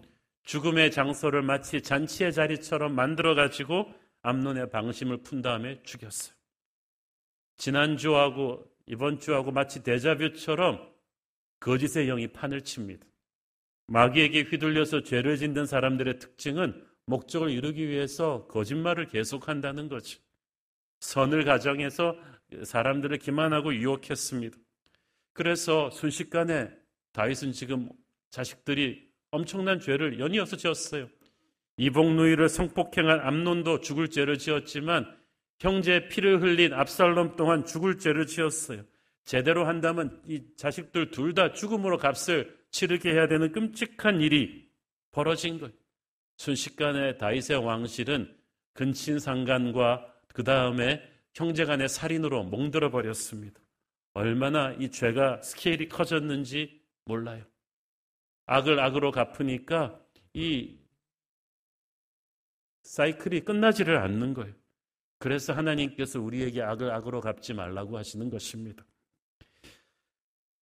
죽음의 0.45 0.91
장소를 0.91 1.43
마치 1.43 1.81
잔치의 1.83 2.33
자리처럼 2.33 2.95
만들어 2.95 3.35
가지고 3.35 3.93
암론의 4.23 4.71
방심을 4.71 5.23
푼 5.23 5.43
다음에 5.43 5.83
죽였어요. 5.83 6.35
지난주하고 7.57 8.65
이번 8.87 9.19
주하고 9.21 9.53
마치 9.53 9.83
데자뷰처럼 9.83 10.93
거짓의 11.61 12.07
영이 12.07 12.29
판을 12.29 12.63
칩니다. 12.63 13.07
마귀에게 13.87 14.43
휘둘려서 14.43 15.03
죄를 15.03 15.37
짓는 15.37 15.67
사람들의 15.67 16.19
특징은 16.19 16.87
목적을 17.07 17.51
이루기 17.51 17.89
위해서 17.89 18.47
거짓말을 18.47 19.09
계속한다는 19.09 19.89
거죠. 19.89 20.21
선을 21.01 21.45
가정해서 21.45 22.17
사람들을 22.65 23.19
기만하고 23.19 23.75
유혹했습니다. 23.75 24.57
그래서 25.33 25.91
순식간에 25.91 26.71
다윗은 27.13 27.53
지금 27.53 27.89
자식들이 28.31 29.11
엄청난 29.31 29.81
죄를 29.81 30.21
연이어서 30.21 30.57
지었어요. 30.57 31.09
이복누이를 31.83 32.49
성폭행한 32.49 33.21
암론도 33.21 33.81
죽을 33.81 34.09
죄를 34.09 34.39
지었지만 34.39 35.05
형제의 35.59 36.09
피를 36.09 36.41
흘린 36.41 36.73
압살롬 36.73 37.35
또한 37.37 37.65
죽을 37.65 37.99
죄를 37.99 38.27
지었어요. 38.27 38.85
제대로 39.25 39.67
한다면 39.67 40.23
이 40.27 40.45
자식들 40.57 41.11
둘 41.11 41.35
다 41.35 41.53
죽음으로 41.53 41.99
값을 41.99 42.57
치르게 42.71 43.11
해야 43.11 43.27
되는 43.27 43.51
끔찍한 43.51 44.21
일이 44.21 44.69
벌어진 45.11 45.59
거예요. 45.59 45.73
순식간에 46.37 47.19
다윗의 47.19 47.65
왕실은 47.65 48.33
근친상간과 48.75 50.07
그 50.35 50.45
다음에 50.45 51.03
형제간의 51.35 51.89
살인으로 51.89 52.45
몽들어 52.45 52.91
버렸습니다. 52.91 53.61
얼마나 54.15 54.73
이 54.73 54.89
죄가 54.89 55.43
스케일이 55.43 55.89
커졌는지 55.89 56.81
몰라요. 57.07 57.45
악을 58.47 58.79
악으로 58.79 59.11
갚으니까 59.11 59.99
이 60.35 60.82
사이클이 62.83 63.41
끝나지를 63.41 63.97
않는 63.99 64.35
거예요. 64.35 64.55
그래서 65.19 65.53
하나님께서 65.53 66.21
우리에게 66.21 66.63
악을 66.63 66.91
악으로 66.91 67.21
갚지 67.21 67.55
말라고 67.55 67.97
하시는 67.97 68.29
것입니다. 68.29 68.85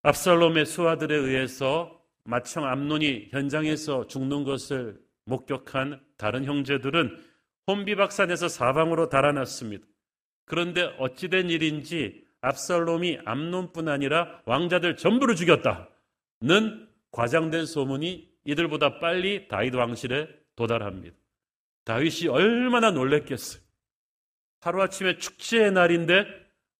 압살롬의 0.03 0.67
수하들에 0.67 1.15
의해서 1.15 2.00
마청 2.25 2.67
암론이 2.67 3.29
현장에서 3.31 4.07
죽는 4.07 4.45
것을 4.45 5.00
목격한 5.25 6.00
다른 6.17 6.45
형제들은 6.45 7.23
혼비박산에서 7.67 8.49
사방으로 8.49 9.09
달아났습니다. 9.09 9.87
그런데 10.45 10.83
어찌된 10.99 11.50
일인지 11.50 12.25
압살롬이 12.41 13.21
암론뿐 13.25 13.89
아니라 13.89 14.43
왕자들 14.47 14.97
전부를 14.97 15.37
죽였다는 15.37 16.89
과장된 17.12 17.67
소문이 17.67 18.31
이들보다 18.45 18.99
빨리 18.99 19.49
다윗 19.49 19.75
왕실에 19.75 20.29
도달합니다. 20.57 21.17
다윗이 21.90 22.28
얼마나 22.28 22.92
놀랬겠어요. 22.92 23.61
하루아침에 24.61 25.18
축제의 25.18 25.73
날인데 25.73 26.25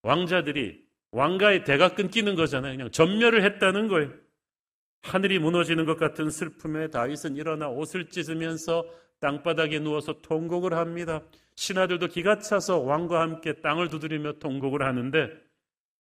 왕자들이 0.02 0.87
왕가의 1.11 1.64
대가 1.64 1.95
끊기는 1.95 2.33
거잖아요. 2.37 2.76
그냥 2.76 2.90
전멸을 2.93 3.43
했다는 3.43 3.88
거예요. 3.88 4.12
하늘이 5.02 5.40
무너지는 5.40 5.85
것 5.85 5.99
같은 5.99 6.31
슬픔에 6.31 6.90
다윗은 6.90 7.37
일어나 7.37 7.69
옷을 7.69 8.09
찢으면서 8.09 8.85
땅바닥에 9.19 9.81
누워서 9.81 10.21
통곡을 10.23 10.75
합니다. 10.75 11.23
신하들도 11.57 12.07
기가 12.07 12.38
차서 12.38 12.79
왕과 12.79 13.21
함께 13.21 13.55
땅을 13.61 13.88
두드리며 13.88 14.35
통곡을 14.35 14.83
하는데 14.83 15.29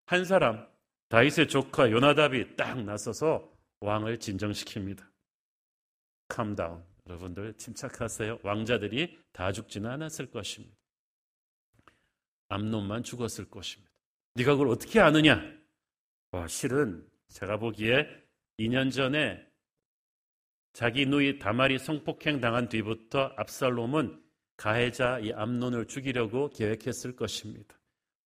한 0.06 0.24
사람 0.24 0.64
다윗의 1.08 1.48
조카 1.48 1.90
요나답이 1.90 2.54
딱 2.54 2.80
나서서 2.84 3.50
왕을 3.80 4.18
진정시킵니다. 4.18 5.02
캄다운. 6.28 6.89
여러분들 7.10 7.54
침착하세요. 7.54 8.38
왕자들이 8.42 9.18
다 9.32 9.50
죽지는 9.50 9.90
않았을 9.90 10.30
것입니다. 10.30 10.76
암론만 12.48 13.02
죽었을 13.02 13.50
것입니다. 13.50 13.90
네가 14.34 14.52
그걸 14.52 14.68
어떻게 14.68 15.00
아느냐? 15.00 15.42
와, 16.30 16.46
실은 16.46 17.06
제가 17.28 17.58
보기에 17.58 18.06
2년 18.58 18.92
전에 18.92 19.44
자기 20.72 21.04
누이 21.04 21.38
다말이 21.40 21.78
성폭행 21.78 22.40
당한 22.40 22.68
뒤부터 22.68 23.32
압살롬은 23.36 24.22
가해자 24.56 25.18
이 25.18 25.32
암론을 25.32 25.86
죽이려고 25.86 26.50
계획했을 26.50 27.16
것입니다. 27.16 27.76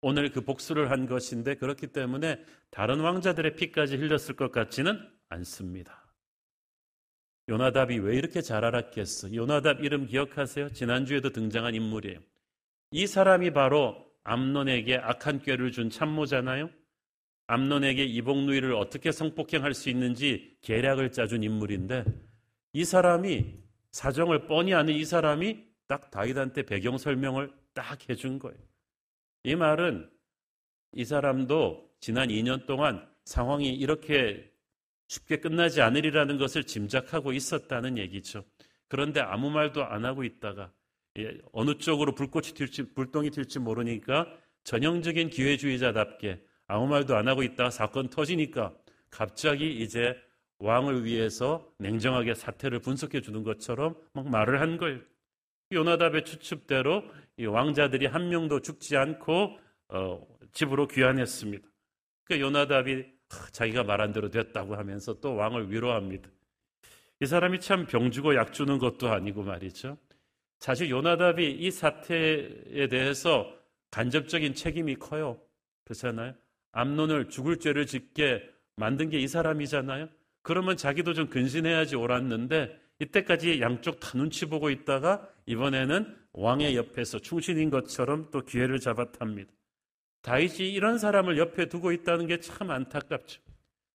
오늘 0.02 0.30
그 0.30 0.42
복수를 0.42 0.90
한 0.90 1.06
것인데 1.06 1.54
그렇기 1.54 1.88
때문에 1.88 2.44
다른 2.70 3.00
왕자들의 3.00 3.56
피까지 3.56 3.96
흘렸을 3.96 4.36
것 4.36 4.52
같지는 4.52 5.00
않습니다. 5.28 6.03
요나답이 7.48 7.98
왜 7.98 8.16
이렇게 8.16 8.40
잘 8.40 8.64
알았겠어? 8.64 9.34
요나답 9.34 9.84
이름 9.84 10.06
기억하세요? 10.06 10.70
지난주에도 10.70 11.30
등장한 11.30 11.74
인물이에요. 11.74 12.18
이 12.90 13.07
사람이 13.07 13.52
바로 13.52 14.07
암론에게 14.24 14.96
악한 14.96 15.42
꾀를 15.42 15.72
준 15.72 15.90
참모잖아요. 15.90 16.70
암론에게 17.46 18.04
이복누이를 18.04 18.74
어떻게 18.74 19.12
성폭행할 19.12 19.74
수 19.74 19.90
있는지 19.90 20.57
계략을 20.62 21.12
짜준 21.12 21.42
인물인데 21.42 22.04
이 22.72 22.85
사람이 22.85 23.62
사정을 23.90 24.46
뻔히 24.46 24.72
아는 24.72 24.94
이 24.94 25.04
사람이 25.04 25.62
딱 25.87 26.11
다윗한테 26.11 26.62
배경 26.62 26.96
설명을 26.96 27.52
딱 27.74 28.09
해준 28.09 28.38
거예요. 28.38 28.59
이 29.42 29.54
말은 29.54 30.11
이 30.92 31.04
사람도 31.04 31.90
지난 32.00 32.28
2년 32.28 32.66
동안 32.66 33.07
상황이 33.24 33.74
이렇게 33.74 34.50
쉽게 35.14 35.37
끝나지 35.37 35.81
않으리라는 35.81 36.38
것을 36.38 36.64
짐작하고 36.64 37.33
있었다는 37.33 37.98
얘기죠. 37.98 38.44
그런데 38.88 39.20
아무 39.20 39.50
말도 39.50 39.85
안 39.85 40.05
하고 40.05 40.24
있다가 40.24 40.72
예, 41.18 41.38
어느 41.53 41.79
쪽으로 41.79 42.14
불꽃이 42.14 42.48
튈지 42.55 42.94
불똥이 42.94 43.31
튈지 43.31 43.61
모르니까 43.61 44.27
전형적인 44.64 45.31
기회주의자답게 45.31 46.42
아무 46.66 46.88
말도 46.88 47.16
안 47.16 47.29
하고 47.29 47.42
있다가 47.42 47.70
사건 47.70 48.09
터지니까 48.09 48.74
갑자기 49.11 49.81
이제 49.81 50.16
왕을 50.59 51.05
위해서 51.05 51.68
냉정하게 51.79 52.35
사태를 52.35 52.81
분석해 52.81 53.20
주는 53.20 53.42
것처럼 53.42 53.94
막 54.12 54.29
말을 54.29 54.61
한 54.61 54.77
거예요. 54.77 55.00
요나답의 55.70 56.24
추측대로 56.24 57.05
왕자들이 57.46 58.07
한 58.07 58.29
명도 58.29 58.61
죽지 58.61 58.96
않고 58.96 59.59
어, 59.88 60.27
집으로 60.53 60.88
귀환했습니다. 60.88 61.68
그 62.24 62.40
요나답이 62.40 63.13
자기가 63.52 63.84
말한 63.84 64.12
대로 64.12 64.30
됐다고 64.30 64.76
하면서 64.76 65.14
또 65.20 65.34
왕을 65.34 65.70
위로합니다. 65.70 66.28
이 67.20 67.26
사람이 67.26 67.60
참 67.60 67.87
병주고 67.87 68.34
약 68.34 68.52
주는 68.52 68.78
것도 68.78 69.10
아니고 69.10 69.42
말이죠. 69.42 69.96
사실 70.60 70.90
요나답이 70.90 71.50
이 71.50 71.70
사태에 71.70 72.88
대해서 72.88 73.52
간접적인 73.90 74.54
책임이 74.54 74.96
커요. 74.96 75.38
그렇잖아요. 75.84 76.34
암론을 76.72 77.28
죽을 77.28 77.58
죄를 77.58 77.87
짓게 77.87 78.42
만든 78.76 79.10
게 79.10 79.18
이 79.20 79.28
사람이잖아요. 79.28 80.08
그러면 80.42 80.76
자기도 80.76 81.14
좀 81.14 81.28
근신해야지 81.28 81.96
옳았는데 81.96 82.80
이때까지 83.00 83.60
양쪽 83.60 84.00
다 84.00 84.10
눈치 84.16 84.46
보고 84.46 84.70
있다가 84.70 85.28
이번에는 85.46 86.16
왕의 86.32 86.76
옆에서 86.76 87.18
충신인 87.18 87.70
것처럼 87.70 88.28
또 88.30 88.40
기회를 88.42 88.80
잡아탑니다. 88.80 89.52
다윗이 90.24 90.72
이런 90.72 90.98
사람을 90.98 91.37
옆에 91.37 91.66
두고 91.68 91.92
있다는 91.92 92.26
게 92.26 92.40
참 92.40 92.70
안타깝죠. 92.70 93.42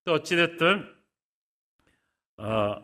또 0.06 0.14
어찌됐든 0.14 0.86
어, 2.38 2.76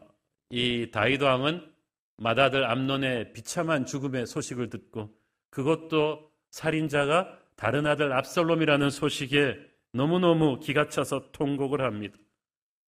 이 0.49 0.89
다윗 0.91 1.21
왕은 1.21 1.71
맏아들 2.17 2.65
암론의 2.65 3.33
비참한 3.33 3.85
죽음의 3.85 4.25
소식을 4.25 4.69
듣고 4.69 5.15
그것도 5.51 6.31
살인자가 6.49 7.39
다른 7.55 7.85
아들 7.85 8.11
압살롬이라는 8.13 8.89
소식에 8.89 9.57
너무너무 9.93 10.59
기가 10.59 10.89
차서 10.89 11.31
통곡을 11.31 11.81
합니다. 11.81 12.17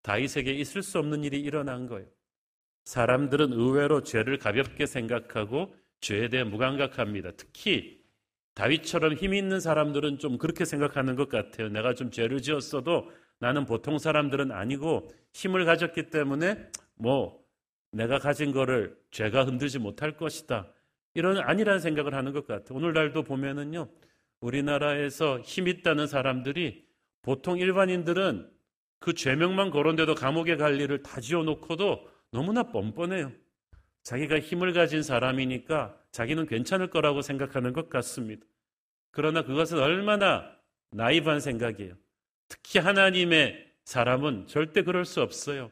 다윗에게 0.01 0.51
있을 0.53 0.81
수 0.81 0.97
없는 0.97 1.23
일이 1.23 1.39
일어난 1.39 1.85
거예요. 1.85 2.07
사람들은 2.85 3.53
의외로 3.53 4.01
죄를 4.01 4.39
가볍게 4.39 4.87
생각하고 4.87 5.75
죄에 6.01 6.29
대해 6.29 6.43
무감각합니다. 6.43 7.31
특히 7.37 7.96
다윗처럼 8.57 9.13
힘 9.13 9.35
있는 9.35 9.59
사람들은 9.59 10.17
좀 10.17 10.39
그렇게 10.39 10.65
생각하는 10.65 11.15
것 11.15 11.29
같아요. 11.29 11.69
내가 11.69 11.93
좀 11.93 12.09
죄를 12.09 12.41
지었어도 12.41 13.11
나는 13.37 13.65
보통 13.65 13.99
사람들은 13.99 14.51
아니고 14.51 15.09
힘을 15.31 15.63
가졌기 15.63 16.09
때문에 16.09 16.67
뭐 16.95 17.39
내가 17.91 18.17
가진 18.17 18.51
거를 18.51 18.97
죄가 19.11 19.45
흔들지 19.45 19.77
못할 19.77 20.17
것이다. 20.17 20.71
이런 21.13 21.37
아니라는 21.37 21.79
생각을 21.79 22.15
하는 22.15 22.33
것 22.33 22.47
같아요. 22.47 22.79
오늘날도 22.79 23.21
보면은요. 23.21 23.89
우리나라에서 24.41 25.39
힘 25.41 25.67
있다는 25.67 26.07
사람들이 26.07 26.83
보통 27.21 27.59
일반인들은 27.59 28.49
그 28.99 29.13
죄명만 29.13 29.69
거론돼도 29.69 30.15
감옥에 30.15 30.57
갈 30.57 30.81
일을 30.81 31.03
다 31.03 31.21
지어놓고도 31.21 32.07
너무나 32.31 32.63
뻔뻔해요. 32.63 33.31
자기가 34.07 34.39
힘을 34.39 34.71
가진 34.71 35.03
사람이니까 35.03 35.93
자기는 36.13 36.47
괜찮을 36.47 36.89
거라고 36.89 37.21
생각하는 37.21 37.73
것 37.73 37.89
같습니다. 37.89 38.45
그러나 39.11 39.41
그것은 39.43 39.79
얼마나 39.79 40.49
나이브한 40.91 41.41
생각이에요. 41.41 41.93
특히 42.47 42.79
하나님의 42.79 43.69
사람은 43.83 44.47
절대 44.47 44.83
그럴 44.83 45.03
수 45.03 45.21
없어요. 45.21 45.71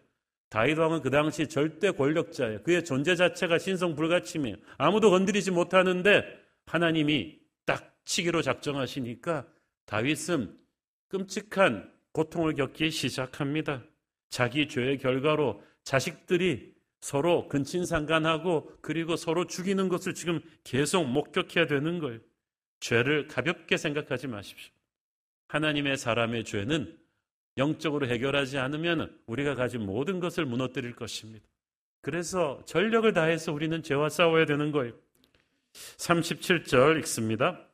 다윗 0.50 0.78
왕은 0.78 1.02
그 1.02 1.10
당시 1.10 1.48
절대 1.48 1.92
권력자예요. 1.92 2.64
그의 2.64 2.84
존재 2.84 3.16
자체가 3.16 3.58
신성 3.58 3.96
불가침이에요. 3.96 4.58
아무도 4.78 5.12
건드리지 5.12 5.52
못하는데 5.52 6.26
하나님이 6.66 7.40
딱 7.66 7.96
치기로 8.04 8.42
작정하시니까 8.42 9.48
다윗은 9.86 10.58
끔찍한 11.08 11.90
고통을 12.12 12.56
겪기 12.56 12.92
시작합니다. 12.92 13.82
자기 14.30 14.68
죄의 14.68 14.98
결과로 14.98 15.64
자식들이 15.86 16.75
서로 17.06 17.48
근친상간하고 17.50 18.80
그리고 18.82 19.16
서로 19.16 19.46
죽이는 19.46 19.90
것을 19.90 20.16
지금 20.16 20.42
계속 20.64 21.06
목격해야 21.06 21.68
되는 21.68 22.00
거예요. 22.00 22.20
죄를 22.80 23.28
가볍게 23.28 23.78
생각하지 23.78 24.26
마십시오. 24.26 24.74
하나님의 25.50 25.98
사람의 25.98 26.46
죄는 26.46 26.98
영적으로 27.58 28.08
해결하지 28.08 28.58
않으면 28.58 29.16
우리가 29.28 29.54
가진 29.54 29.86
모든 29.86 30.20
것을 30.20 30.46
무너뜨릴 30.46 30.96
것입니다. 30.96 31.46
그래서 32.02 32.64
전력을 32.66 33.14
다해서 33.14 33.54
우리는 33.54 33.84
죄와 33.84 34.10
싸워야 34.10 34.46
되는 34.46 34.72
거예요. 34.72 34.94
37절 35.74 36.98
읽습니다. 37.02 37.68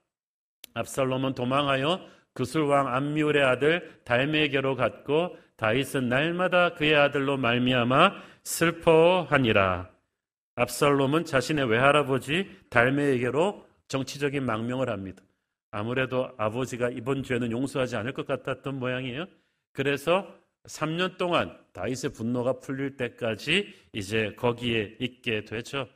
압살롬은 0.74 1.36
도망하여 1.36 2.06
그술왕 2.34 2.94
암미울의 2.94 3.46
아들 3.46 4.02
달메에게로 4.04 4.76
갔고 4.76 5.38
다윗은 5.62 6.10
날마다 6.10 6.74
그의 6.74 6.96
아들로 6.96 7.38
말미암아 7.38 8.16
슬퍼하니라. 8.44 9.92
압살롬은 10.56 11.26
자신의 11.26 11.70
외할아버지 11.70 12.50
달메에게로 12.72 13.64
정치적인 13.88 14.44
망명을 14.44 14.90
합니다. 14.90 15.22
아무래도 15.70 16.32
아버지가 16.38 16.90
이번 16.90 17.22
죄는 17.22 17.52
용서하지 17.52 17.96
않을 17.96 18.14
것 18.14 18.26
같았던 18.26 18.80
모양이에요. 18.80 19.28
그래서 19.72 20.36
3년 20.64 21.20
동안 21.20 21.56
다윗의 21.74 22.14
분노가 22.14 22.54
풀릴 22.54 22.98
때까지 22.98 23.72
이제 23.94 24.34
거기에 24.38 24.96
있게 25.00 25.46
되죠. 25.46 25.88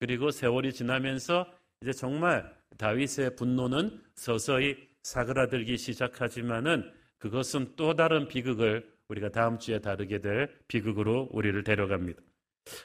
그리고 0.00 0.30
세월이 0.30 0.74
지나면서 0.74 1.50
이제 1.80 1.94
정말 1.94 2.54
다윗의 2.76 3.36
분노는 3.36 4.02
서서히 4.16 4.76
사그라들기 5.02 5.78
시작하지만은 5.78 6.92
그것은 7.16 7.72
또 7.76 7.94
다른 7.94 8.28
비극을 8.28 8.93
우리가 9.14 9.28
다음 9.28 9.58
주에 9.58 9.78
다루게 9.78 10.20
될 10.20 10.48
비극으로 10.66 11.28
우리를 11.30 11.62
데려갑니다. 11.62 12.20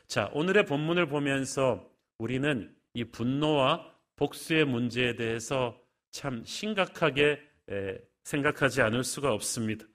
자, 0.07 0.29
오늘의 0.33 0.65
본문을 0.65 1.07
보면서 1.07 1.89
우리는 2.19 2.75
이 2.93 3.03
분노와 3.03 3.91
복수의 4.15 4.65
문제에 4.65 5.15
대해서 5.15 5.79
참 6.11 6.43
심각하게 6.43 7.41
생각하지 8.23 8.81
않을 8.81 9.03
수가 9.03 9.33
없습니다. 9.33 9.85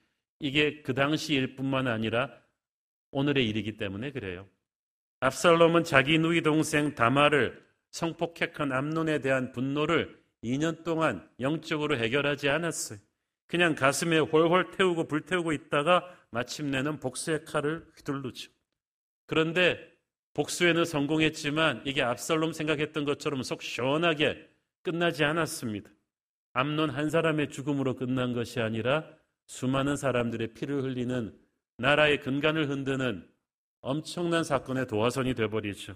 이게 0.40 0.83
그 0.83 0.92
당시 0.94 1.35
일뿐만 1.35 1.87
아니라 1.87 2.31
오늘의 3.12 3.49
일이기 3.49 3.77
때문에 3.77 4.11
그래요. 4.11 4.49
압살롬은 5.20 5.85
자기 5.85 6.18
누이 6.18 6.42
동생 6.42 6.94
다마를 6.94 7.62
성폭행한 7.90 8.73
암론에 8.73 9.20
대한 9.20 9.53
분노를 9.53 10.18
2년 10.42 10.83
동안 10.83 11.29
영적으로 11.38 11.97
해결하지 11.97 12.49
않았어요. 12.49 12.99
그냥 13.47 13.75
가슴에 13.75 14.18
홀홀 14.18 14.73
태우고 14.73 15.07
불태우고 15.07 15.53
있다가 15.53 16.05
마침내는 16.35 16.99
복수의 16.99 17.44
칼을 17.44 17.87
휘둘르죠. 17.97 18.51
그런데 19.27 19.79
복수에는 20.35 20.85
성공했지만 20.85 21.83
이게 21.87 22.03
압살롬 22.03 22.53
생각했던 22.53 23.05
것처럼 23.05 23.44
속 23.44 23.62
시원하게 23.62 24.51
끝나지 24.83 25.23
않았습니다. 25.25 25.88
암론 26.53 26.90
한 26.90 27.09
사람의 27.09 27.51
죽음으로 27.51 27.94
끝난 27.94 28.33
것이 28.33 28.61
아니라 28.61 29.09
수많은 29.47 29.97
사람들의 29.97 30.55
피를 30.55 30.83
흘리는 30.83 31.38
나라의 31.79 32.20
근간을 32.20 32.68
흔드는 32.68 33.29
엄청난 33.81 34.42
사건의 34.42 34.87
도화선이 34.88 35.35
되어버리죠. 35.35 35.94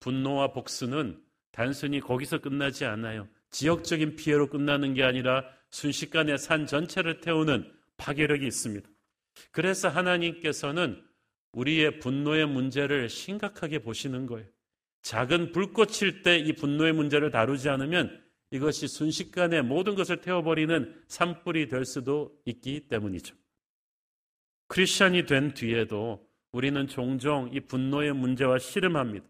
분노와 0.00 0.52
복수는 0.52 1.22
단순히 1.50 2.00
거기서 2.00 2.38
끝나지 2.38 2.86
않아요. 2.86 3.28
지역적인 3.50 4.16
피해로 4.16 4.48
끝나는 4.48 4.94
게 4.94 5.02
아니라 5.02 5.44
순식간에 5.70 6.38
산 6.38 6.66
전체를 6.66 7.20
태우는 7.20 7.70
파괴력이 7.98 8.46
있습니다. 8.46 8.88
그래서 9.50 9.88
하나님께서는 9.88 11.02
우리의 11.52 11.98
분노의 11.98 12.46
문제를 12.46 13.08
심각하게 13.08 13.80
보시는 13.80 14.26
거예요. 14.26 14.48
작은 15.02 15.52
불꽃일 15.52 16.22
때 16.22 16.38
이 16.38 16.52
분노의 16.52 16.92
문제를 16.92 17.30
다루지 17.30 17.68
않으면 17.68 18.22
이것이 18.50 18.86
순식간에 18.86 19.62
모든 19.62 19.94
것을 19.94 20.20
태워버리는 20.20 21.02
산불이 21.08 21.68
될 21.68 21.84
수도 21.84 22.38
있기 22.44 22.88
때문이죠. 22.88 23.34
크리스천이 24.68 25.26
된 25.26 25.54
뒤에도 25.54 26.26
우리는 26.52 26.86
종종 26.86 27.50
이 27.52 27.60
분노의 27.60 28.12
문제와 28.12 28.58
씨름합니다. 28.58 29.26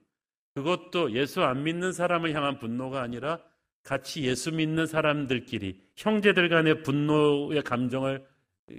그것도 0.54 1.12
예수 1.12 1.42
안 1.42 1.62
믿는 1.62 1.92
사람을 1.92 2.34
향한 2.34 2.58
분노가 2.58 3.00
아니라 3.00 3.40
같이 3.84 4.24
예수 4.24 4.52
믿는 4.52 4.86
사람들끼리 4.86 5.80
형제들 5.96 6.48
간의 6.48 6.82
분노의 6.82 7.62
감정을 7.62 8.24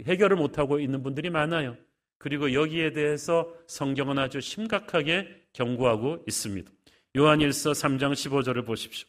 해결을 0.05 0.37
못하고 0.37 0.79
있는 0.79 1.03
분들이 1.03 1.29
많아요. 1.29 1.77
그리고 2.17 2.53
여기에 2.53 2.91
대해서 2.91 3.53
성경은 3.67 4.17
아주 4.17 4.39
심각하게 4.39 5.27
경고하고 5.53 6.23
있습니다. 6.27 6.71
요한일서 7.17 7.71
3장 7.71 8.13
15절을 8.13 8.65
보십시오. 8.65 9.07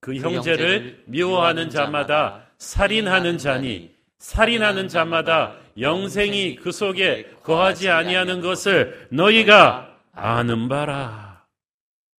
그, 0.00 0.12
그 0.12 0.18
형제를 0.18 1.02
미워하는 1.06 1.70
자마다 1.70 2.46
살인하는 2.58 3.38
자니 3.38 3.96
살인하는 4.18 4.88
자마다 4.88 5.56
영생이 5.78 6.56
그 6.56 6.72
속에 6.72 7.30
거하지 7.42 7.88
아니하는 7.88 8.40
것을 8.40 9.08
너희가 9.10 9.96
아는 10.12 10.68
바라. 10.68 11.46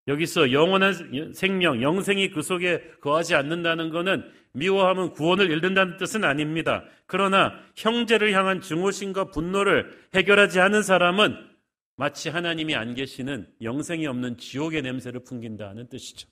여기서 0.07 0.51
영원한 0.51 1.33
생명, 1.33 1.81
영생이 1.81 2.31
그 2.31 2.41
속에 2.41 2.81
거하지 3.01 3.35
않는다는 3.35 3.89
것은 3.89 4.31
미워하면 4.53 5.11
구원을 5.13 5.51
잃는다는 5.51 5.97
뜻은 5.97 6.23
아닙니다. 6.23 6.83
그러나 7.05 7.53
형제를 7.75 8.33
향한 8.33 8.61
증오심과 8.61 9.25
분노를 9.31 10.07
해결하지 10.13 10.59
않은 10.59 10.83
사람은 10.83 11.35
마치 11.95 12.29
하나님이 12.29 12.75
안 12.75 12.93
계시는 12.93 13.53
영생이 13.61 14.07
없는 14.07 14.37
지옥의 14.37 14.81
냄새를 14.81 15.23
풍긴다는 15.23 15.87
뜻이죠. 15.87 16.27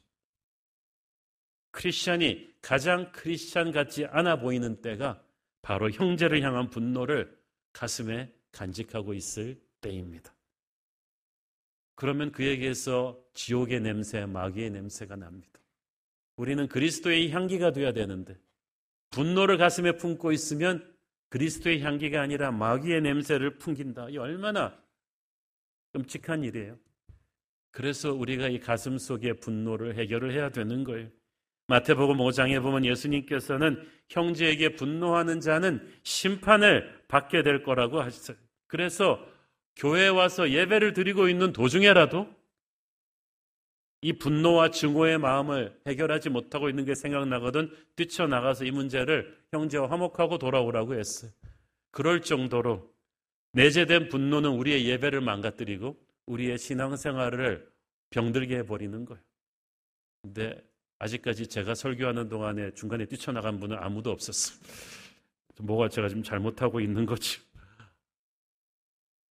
크리스찬이 1.72 2.50
가장 2.62 3.12
크리스찬 3.12 3.72
같지 3.72 4.06
않아 4.06 4.40
보이는 4.40 4.82
때가 4.82 5.22
바로 5.62 5.92
형제를 5.92 6.42
향한 6.42 6.70
분노를 6.70 7.38
가슴에 7.74 8.34
간직하고 8.52 9.14
있을 9.14 9.62
때입니다. 9.82 10.34
그러면 11.96 12.32
그에게서 12.32 13.20
지옥의 13.34 13.82
냄새, 13.82 14.26
마귀의 14.26 14.72
냄새가 14.72 15.16
납니다. 15.16 15.60
우리는 16.38 16.68
그리스도의 16.68 17.32
향기가 17.32 17.72
되어야 17.72 17.92
되는데 17.92 18.38
분노를 19.10 19.58
가슴에 19.58 19.94
품고 19.94 20.32
있으면 20.32 20.96
그리스도의 21.30 21.82
향기가 21.82 22.22
아니라 22.22 22.52
마귀의 22.52 23.02
냄새를 23.02 23.58
풍긴다. 23.58 24.10
이 24.10 24.18
얼마나 24.18 24.78
끔찍한 25.94 26.44
일이에요. 26.44 26.78
그래서 27.72 28.14
우리가 28.14 28.48
이 28.48 28.60
가슴 28.60 28.98
속의 28.98 29.40
분노를 29.40 29.96
해결을 29.96 30.32
해야 30.32 30.50
되는 30.50 30.84
거예요. 30.84 31.10
마태복음 31.68 32.18
5장에 32.18 32.62
보면 32.62 32.86
예수님께서는 32.86 33.86
형제에게 34.10 34.76
분노하는 34.76 35.42
자는 35.42 35.86
심판을 36.04 37.04
받게 37.10 37.44
될 37.44 37.64
거라고 37.64 38.00
하셨어요. 38.02 38.38
그래서 38.68 39.20
교회에 39.76 40.08
와서 40.08 40.50
예배를 40.50 40.94
드리고 40.94 41.28
있는 41.28 41.52
도중에라도 41.52 42.34
이 44.02 44.14
분노와 44.14 44.70
증오의 44.70 45.18
마음을 45.18 45.80
해결하지 45.88 46.30
못하고 46.30 46.70
있는 46.70 46.86
게 46.86 46.94
생각나거든 46.94 47.72
뛰쳐나가서 47.96 48.66
이 48.66 48.72
문제를 48.72 49.38
형제와 49.52 49.90
화목하고 49.90 50.38
돌아오라고 50.38 50.96
했어요. 50.96 51.32
그럴 51.92 52.22
정도로 52.22 52.92
내재된 53.54 54.10
분노는 54.10 54.52
우리의 54.52 54.86
예배를 54.86 55.22
망가뜨리고 55.22 55.98
우리의 56.28 56.60
신앙생활을 56.60 57.68
병들게 58.12 58.58
해버리는 58.58 59.06
거예요. 59.06 59.22
근데 60.22 60.64
아직까지 61.00 61.48
제가 61.48 61.74
설교하는 61.74 62.30
동안에 62.30 62.74
중간에 62.74 63.06
뛰쳐나간 63.06 63.60
분은 63.60 63.78
아무도 63.80 64.12
없었어요. 64.12 64.58
뭐가 65.60 65.90
제가 65.90 66.08
지금 66.08 66.22
잘못하고 66.22 66.80
있는 66.80 67.06
거지. 67.06 67.40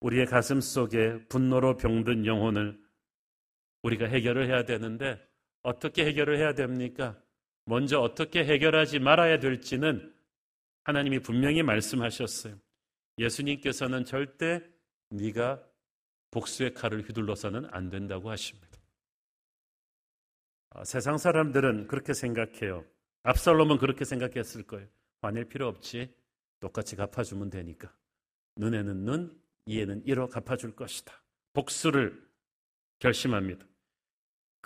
우리의 0.00 0.26
가슴 0.26 0.60
속에 0.60 1.24
분노로 1.28 1.76
병든 1.76 2.26
영혼을 2.26 2.78
우리가 3.86 4.06
해결을 4.06 4.48
해야 4.48 4.64
되는데 4.64 5.24
어떻게 5.62 6.04
해결을 6.06 6.38
해야 6.38 6.54
됩니까? 6.54 7.16
먼저 7.64 8.00
어떻게 8.00 8.44
해결하지 8.44 8.98
말아야 8.98 9.38
될지는 9.38 10.12
하나님이 10.84 11.20
분명히 11.20 11.62
말씀하셨어요. 11.62 12.56
예수님께서는 13.18 14.04
절대 14.04 14.60
네가 15.10 15.62
복수의 16.30 16.74
칼을 16.74 17.02
휘둘러서는 17.02 17.66
안 17.70 17.88
된다고 17.88 18.30
하십니다. 18.30 18.76
아, 20.70 20.84
세상 20.84 21.16
사람들은 21.16 21.86
그렇게 21.86 22.12
생각해요. 22.12 22.84
압살롬은 23.22 23.78
그렇게 23.78 24.04
생각했을 24.04 24.64
거예요. 24.64 24.86
화낼 25.22 25.44
필요 25.46 25.66
없지. 25.68 26.14
똑같이 26.60 26.96
갚아주면 26.96 27.50
되니까. 27.50 27.92
눈에는 28.56 29.04
눈, 29.04 29.40
이에는 29.66 30.02
이로 30.06 30.28
갚아줄 30.28 30.76
것이다. 30.76 31.12
복수를 31.52 32.22
결심합니다. 32.98 33.66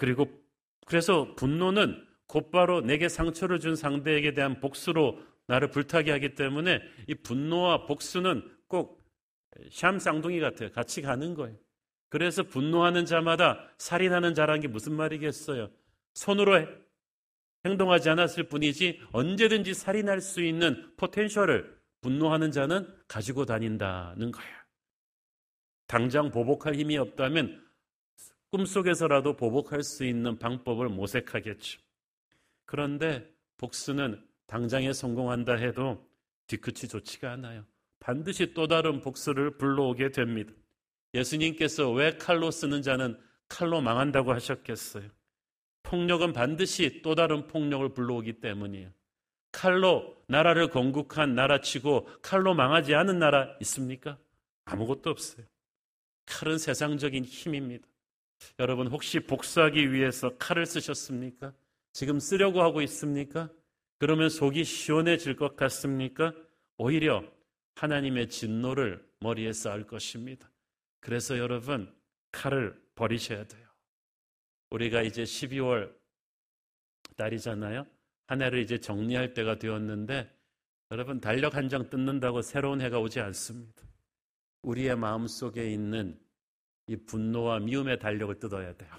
그리고 0.00 0.26
그래서 0.86 1.34
분노는 1.36 2.04
곧바로 2.26 2.80
내게 2.80 3.08
상처를 3.08 3.60
준 3.60 3.76
상대에게 3.76 4.34
대한 4.34 4.58
복수로 4.60 5.20
나를 5.46 5.70
불타게 5.70 6.10
하기 6.12 6.34
때문에 6.34 6.80
이 7.06 7.14
분노와 7.14 7.86
복수는 7.86 8.42
꼭 8.66 9.00
샴 9.70 9.98
쌍둥이 9.98 10.40
같아요. 10.40 10.70
같이 10.70 11.02
가는 11.02 11.34
거예요. 11.34 11.56
그래서 12.08 12.42
분노하는 12.42 13.04
자마다 13.04 13.70
살인하는 13.78 14.34
자라는 14.34 14.60
게 14.60 14.68
무슨 14.68 14.94
말이겠어요? 14.94 15.70
손으로 16.14 16.66
행동하지 17.64 18.10
않았을 18.10 18.44
뿐이지 18.44 19.00
언제든지 19.12 19.74
살인할 19.74 20.20
수 20.20 20.42
있는 20.42 20.92
포텐셜을 20.96 21.78
분노하는 22.00 22.50
자는 22.50 22.92
가지고 23.06 23.44
다닌다는 23.44 24.32
거예요. 24.32 24.56
당장 25.86 26.30
보복할 26.30 26.74
힘이 26.74 26.96
없다면 26.96 27.69
꿈속에서라도 28.50 29.36
보복할 29.36 29.82
수 29.82 30.04
있는 30.04 30.38
방법을 30.38 30.88
모색하겠죠. 30.88 31.80
그런데 32.66 33.28
복수는 33.58 34.24
당장에 34.46 34.92
성공한다 34.92 35.54
해도 35.54 36.08
뒤끝이 36.46 36.88
좋지가 36.88 37.32
않아요. 37.32 37.64
반드시 38.00 38.54
또 38.54 38.66
다른 38.66 39.00
복수를 39.00 39.58
불러오게 39.58 40.10
됩니다. 40.10 40.52
예수님께서 41.14 41.90
왜 41.92 42.16
칼로 42.16 42.50
쓰는 42.50 42.82
자는 42.82 43.18
칼로 43.48 43.80
망한다고 43.80 44.32
하셨겠어요? 44.32 45.08
폭력은 45.82 46.32
반드시 46.32 47.02
또 47.02 47.14
다른 47.14 47.46
폭력을 47.46 47.88
불러오기 47.92 48.40
때문이에요. 48.40 48.90
칼로 49.52 50.16
나라를 50.28 50.70
건국한 50.70 51.34
나라치고 51.34 52.08
칼로 52.22 52.54
망하지 52.54 52.94
않은 52.94 53.18
나라 53.18 53.56
있습니까? 53.60 54.18
아무것도 54.64 55.10
없어요. 55.10 55.46
칼은 56.26 56.58
세상적인 56.58 57.24
힘입니다. 57.24 57.89
여러분 58.58 58.86
혹시 58.88 59.20
복수하기 59.20 59.92
위해서 59.92 60.36
칼을 60.38 60.66
쓰셨습니까? 60.66 61.52
지금 61.92 62.18
쓰려고 62.18 62.62
하고 62.62 62.82
있습니까? 62.82 63.50
그러면 63.98 64.28
속이 64.28 64.64
시원해질 64.64 65.36
것 65.36 65.56
같습니까? 65.56 66.32
오히려 66.78 67.22
하나님의 67.76 68.28
진노를 68.28 69.04
머리에 69.20 69.52
쌓을 69.52 69.86
것입니다. 69.86 70.50
그래서 71.00 71.38
여러분 71.38 71.92
칼을 72.32 72.80
버리셔야 72.94 73.44
돼요. 73.44 73.66
우리가 74.70 75.02
이제 75.02 75.24
12월 75.24 75.92
달이잖아요. 77.16 77.86
한 78.26 78.42
해를 78.42 78.60
이제 78.60 78.78
정리할 78.78 79.34
때가 79.34 79.58
되었는데 79.58 80.30
여러분 80.92 81.20
달력 81.20 81.54
한 81.56 81.68
장 81.68 81.88
뜯는다고 81.90 82.42
새로운 82.42 82.80
해가 82.80 82.98
오지 83.00 83.20
않습니다. 83.20 83.82
우리의 84.62 84.96
마음 84.96 85.26
속에 85.26 85.72
있는 85.72 86.18
이 86.90 86.96
분노와 86.96 87.60
미움의 87.60 88.00
달력을 88.00 88.36
뜯어야 88.40 88.74
돼요. 88.74 88.90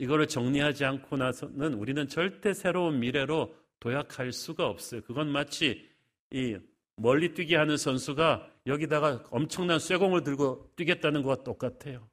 이거를 0.00 0.26
정리하지 0.26 0.84
않고 0.84 1.16
나서는 1.16 1.74
우리는 1.74 2.08
절대 2.08 2.52
새로운 2.52 2.98
미래로 2.98 3.54
도약할 3.78 4.32
수가 4.32 4.66
없어요. 4.66 5.02
그건 5.02 5.30
마치 5.30 5.88
이 6.32 6.58
멀리 6.96 7.32
뛰게 7.32 7.54
하는 7.54 7.76
선수가 7.76 8.50
여기다가 8.66 9.24
엄청난 9.30 9.78
쇠공을 9.78 10.24
들고 10.24 10.72
뛰겠다는 10.74 11.22
것과 11.22 11.44
똑같아요. 11.44 12.10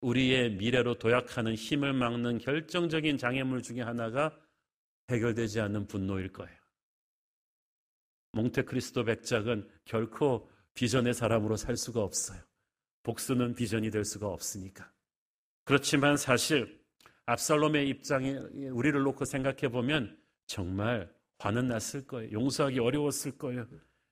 우리의 0.00 0.54
미래로 0.54 0.98
도약하는 0.98 1.54
힘을 1.54 1.92
막는 1.92 2.38
결정적인 2.38 3.16
장애물 3.16 3.62
중에 3.62 3.82
하나가 3.82 4.36
해결되지 5.08 5.60
않는 5.60 5.86
분노일 5.86 6.32
거예요. 6.32 6.58
몽테크리스토 8.32 9.04
백작은 9.04 9.68
결코 9.84 10.50
비전의 10.74 11.14
사람으로 11.14 11.54
살 11.54 11.76
수가 11.76 12.00
없어요. 12.02 12.49
복수는 13.10 13.54
비전이 13.54 13.90
될 13.90 14.04
수가 14.04 14.28
없으니까. 14.28 14.88
그렇지만 15.64 16.16
사실 16.16 16.80
압살롬의 17.26 17.88
입장에 17.88 18.36
우리를 18.72 19.00
놓고 19.02 19.24
생각해 19.24 19.68
보면 19.68 20.16
정말 20.46 21.12
화는 21.38 21.68
났을 21.68 22.06
거예요. 22.06 22.30
용서하기 22.32 22.78
어려웠을 22.78 23.36
거예요. 23.36 23.66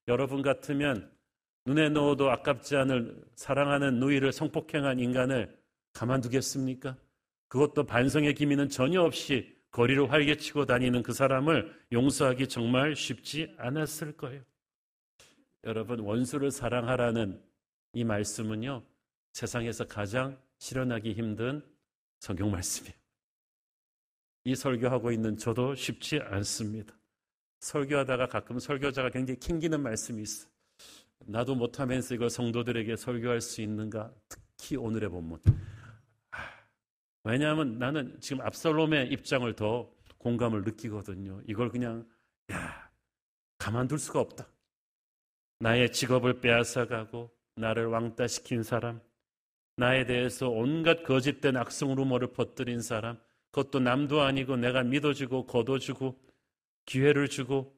여러분 0.08 0.42
같으면 0.42 1.10
눈에 1.64 1.90
넣어도 1.90 2.30
아깝지 2.30 2.76
않을 2.76 3.22
사랑하는 3.36 4.00
누이를 4.00 4.32
성폭행한 4.32 4.98
인간을 4.98 5.56
가만두겠습니까? 5.92 6.96
그것도 7.48 7.84
반성의 7.84 8.34
기미는 8.34 8.68
전혀 8.68 9.02
없이 9.02 9.56
거리를 9.70 10.10
활개치고 10.10 10.66
다니는 10.66 11.02
그 11.02 11.12
사람을 11.12 11.72
용서하기 11.92 12.48
정말 12.48 12.96
쉽지 12.96 13.54
않았을 13.58 14.16
거예요. 14.16 14.42
여러분, 15.64 16.00
원수를 16.00 16.50
사랑하라는 16.50 17.47
이 17.92 18.04
말씀은요, 18.04 18.82
세상에서 19.32 19.86
가장 19.86 20.40
실현하기 20.58 21.12
힘든 21.12 21.62
성경 22.18 22.50
말씀이에요. 22.50 22.94
이 24.44 24.54
설교하고 24.54 25.12
있는 25.12 25.36
저도 25.36 25.74
쉽지 25.74 26.20
않습니다. 26.20 26.94
설교하다가 27.60 28.28
가끔 28.28 28.58
설교자가 28.58 29.10
굉장히 29.10 29.38
캥기는 29.40 29.80
말씀이 29.80 30.22
있어요. 30.22 30.50
나도 31.26 31.54
못하면서 31.54 32.14
이걸 32.14 32.30
성도들에게 32.30 32.96
설교할 32.96 33.40
수 33.40 33.60
있는가? 33.60 34.12
특히 34.28 34.76
오늘의 34.76 35.10
본문. 35.10 35.40
왜냐하면 37.24 37.78
나는 37.78 38.18
지금 38.20 38.40
압살롬의 38.42 39.08
입장을 39.12 39.52
더 39.54 39.92
공감을 40.18 40.62
느끼거든요. 40.62 41.42
이걸 41.46 41.68
그냥 41.68 42.08
야 42.50 42.90
가만둘 43.58 43.98
수가 43.98 44.20
없다. 44.20 44.48
나의 45.58 45.92
직업을 45.92 46.40
빼앗아가고 46.40 47.30
나를 47.58 47.86
왕따시킨 47.86 48.62
사람, 48.62 49.00
나에 49.76 50.06
대해서 50.06 50.48
온갖 50.48 51.02
거짓된 51.02 51.56
악성 51.56 51.94
루머를 51.94 52.32
퍼뜨린 52.32 52.80
사람, 52.80 53.18
그것도 53.50 53.80
남도 53.80 54.22
아니고 54.22 54.56
내가 54.56 54.82
믿어주고 54.82 55.46
거둬주고 55.46 56.18
기회를 56.86 57.28
주고 57.28 57.76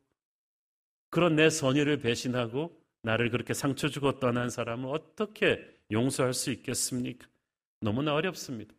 그런 1.10 1.36
내 1.36 1.50
선의를 1.50 1.98
배신하고 1.98 2.76
나를 3.02 3.30
그렇게 3.30 3.54
상처 3.54 3.88
주고 3.88 4.18
떠난 4.18 4.50
사람을 4.50 4.88
어떻게 4.90 5.60
용서할 5.90 6.34
수 6.34 6.50
있겠습니까? 6.50 7.26
너무나 7.80 8.14
어렵습니다. 8.14 8.74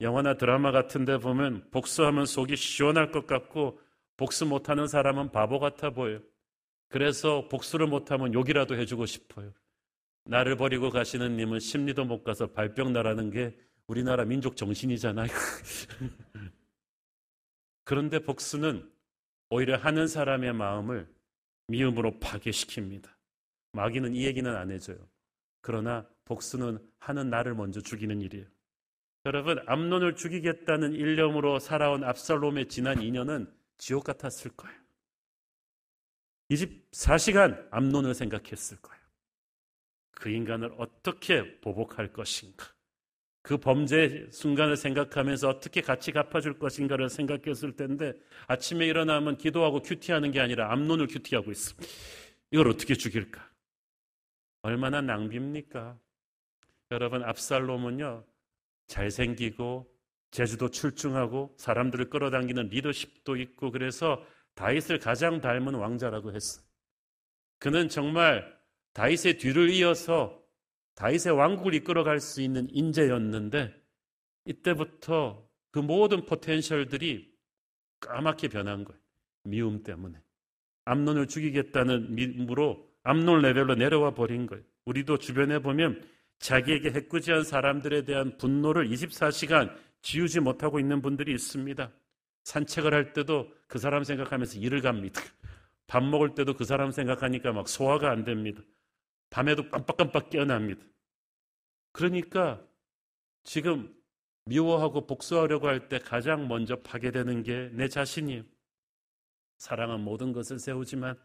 영화나 0.00 0.36
드라마 0.36 0.72
같은 0.72 1.04
데 1.04 1.18
보면 1.18 1.68
복수하면 1.70 2.24
속이 2.24 2.56
시원할 2.56 3.10
것 3.10 3.26
같고 3.26 3.78
복수 4.16 4.46
못하는 4.46 4.86
사람은 4.86 5.30
바보 5.30 5.58
같아 5.58 5.90
보여요. 5.90 6.20
그래서 6.88 7.48
복수를 7.48 7.86
못하면 7.86 8.32
욕이라도 8.32 8.76
해주고 8.76 9.06
싶어요. 9.06 9.52
나를 10.30 10.56
버리고 10.56 10.90
가시는 10.90 11.36
님은 11.36 11.58
심리도 11.58 12.04
못 12.04 12.22
가서 12.22 12.46
발병 12.46 12.92
나라는 12.92 13.30
게 13.30 13.58
우리나라 13.88 14.24
민족 14.24 14.56
정신이잖아요. 14.56 15.26
그런데 17.82 18.20
복수는 18.20 18.88
오히려 19.48 19.76
하는 19.76 20.06
사람의 20.06 20.52
마음을 20.52 21.12
미움으로 21.66 22.20
파괴시킵니다. 22.20 23.10
마귀는 23.72 24.14
이 24.14 24.24
얘기는 24.24 24.48
안 24.48 24.70
해줘요. 24.70 24.98
그러나 25.62 26.08
복수는 26.26 26.78
하는 27.00 27.28
나를 27.28 27.56
먼저 27.56 27.80
죽이는 27.80 28.20
일이에요. 28.20 28.46
여러분, 29.26 29.58
암론을 29.66 30.14
죽이겠다는 30.14 30.92
일념으로 30.92 31.58
살아온 31.58 32.04
압살롬의 32.04 32.68
지난 32.68 32.98
2년은 32.98 33.52
지옥 33.78 34.04
같았을 34.04 34.52
거예요. 34.52 34.78
24시간 36.52 37.66
암론을 37.72 38.14
생각했을 38.14 38.80
거예요. 38.80 38.99
그 40.20 40.28
인간을 40.28 40.74
어떻게 40.76 41.58
보복할 41.60 42.12
것인가? 42.12 42.66
그 43.42 43.56
범죄 43.56 44.28
순간을 44.30 44.76
생각하면서 44.76 45.48
어떻게 45.48 45.80
같이 45.80 46.12
갚아줄 46.12 46.58
것인가를 46.58 47.08
생각했을 47.08 47.74
텐데 47.74 48.12
아침에 48.46 48.86
일어나면 48.86 49.38
기도하고 49.38 49.80
큐티하는 49.80 50.30
게 50.30 50.40
아니라 50.40 50.70
암론을 50.72 51.06
큐티하고 51.06 51.50
있습니다. 51.50 51.88
이걸 52.50 52.68
어떻게 52.68 52.94
죽일까? 52.94 53.50
얼마나 54.60 55.00
낭비입니까? 55.00 55.98
여러분 56.90 57.24
압살롬은요 57.24 58.22
잘생기고 58.88 59.90
제주도 60.32 60.68
출중하고 60.68 61.54
사람들을 61.56 62.10
끌어당기는 62.10 62.68
리더십도 62.68 63.36
있고 63.36 63.70
그래서 63.70 64.22
다윗을 64.54 64.98
가장 64.98 65.40
닮은 65.40 65.74
왕자라고 65.74 66.34
했어요. 66.34 66.62
그는 67.58 67.88
정말 67.88 68.59
다윗의 68.92 69.38
뒤를 69.38 69.70
이어서 69.70 70.40
다윗의 70.94 71.32
왕국을 71.32 71.74
이끌어갈 71.74 72.20
수 72.20 72.42
있는 72.42 72.68
인재였는데 72.70 73.74
이때부터 74.44 75.48
그 75.70 75.78
모든 75.78 76.26
포텐셜들이 76.26 77.32
까맣게 78.00 78.48
변한 78.48 78.84
거예요. 78.84 79.00
미움 79.44 79.82
때문에. 79.82 80.20
암론을 80.84 81.28
죽이겠다는 81.28 82.14
미움으로 82.14 82.88
암론 83.02 83.42
레벨로 83.42 83.76
내려와 83.76 84.14
버린 84.14 84.46
거예요. 84.46 84.64
우리도 84.84 85.18
주변에 85.18 85.60
보면 85.60 86.02
자기에게 86.38 86.90
해꾸지한 86.90 87.44
사람들에 87.44 88.04
대한 88.04 88.36
분노를 88.38 88.88
24시간 88.88 89.74
지우지 90.02 90.40
못하고 90.40 90.80
있는 90.80 91.02
분들이 91.02 91.32
있습니다. 91.32 91.90
산책을 92.44 92.94
할 92.94 93.12
때도 93.12 93.52
그 93.68 93.78
사람 93.78 94.02
생각하면서 94.04 94.58
일을 94.58 94.80
갑니다. 94.80 95.20
밥 95.86 96.02
먹을 96.02 96.34
때도 96.34 96.54
그 96.54 96.64
사람 96.64 96.90
생각하니까 96.90 97.52
막 97.52 97.68
소화가 97.68 98.10
안 98.10 98.24
됩니다. 98.24 98.62
밤에도 99.30 99.68
깜빡깜빡 99.70 100.30
깨어납니다. 100.30 100.84
그러니까 101.92 102.64
지금 103.44 103.94
미워하고 104.46 105.06
복수하려고 105.06 105.68
할 105.68 105.88
때 105.88 105.98
가장 105.98 106.48
먼저 106.48 106.76
파괴되는 106.82 107.42
게 107.42 107.70
내 107.72 107.88
자신이에요. 107.88 108.42
사랑은 109.58 110.00
모든 110.00 110.32
것을 110.32 110.58
세우지만 110.58 111.18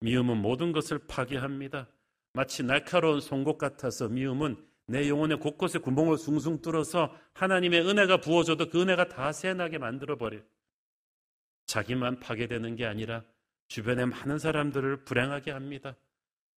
미움은 0.00 0.36
모든 0.38 0.72
것을 0.72 0.98
파괴합니다. 1.06 1.88
마치 2.32 2.62
날카로운 2.62 3.20
송곳 3.20 3.58
같아서 3.58 4.08
미움은 4.08 4.64
내 4.86 5.08
영혼의 5.08 5.38
곳곳에 5.38 5.78
구멍을 5.78 6.16
숭숭 6.16 6.62
뚫어서 6.62 7.14
하나님의 7.34 7.86
은혜가 7.86 8.18
부어져도 8.18 8.70
그 8.70 8.80
은혜가 8.80 9.08
다 9.08 9.32
새나게 9.32 9.78
만들어버려요. 9.78 10.42
자기만 11.66 12.20
파괴되는 12.20 12.76
게 12.76 12.86
아니라 12.86 13.24
주변의 13.68 14.06
많은 14.06 14.38
사람들을 14.38 15.04
불행하게 15.04 15.50
합니다. 15.52 15.96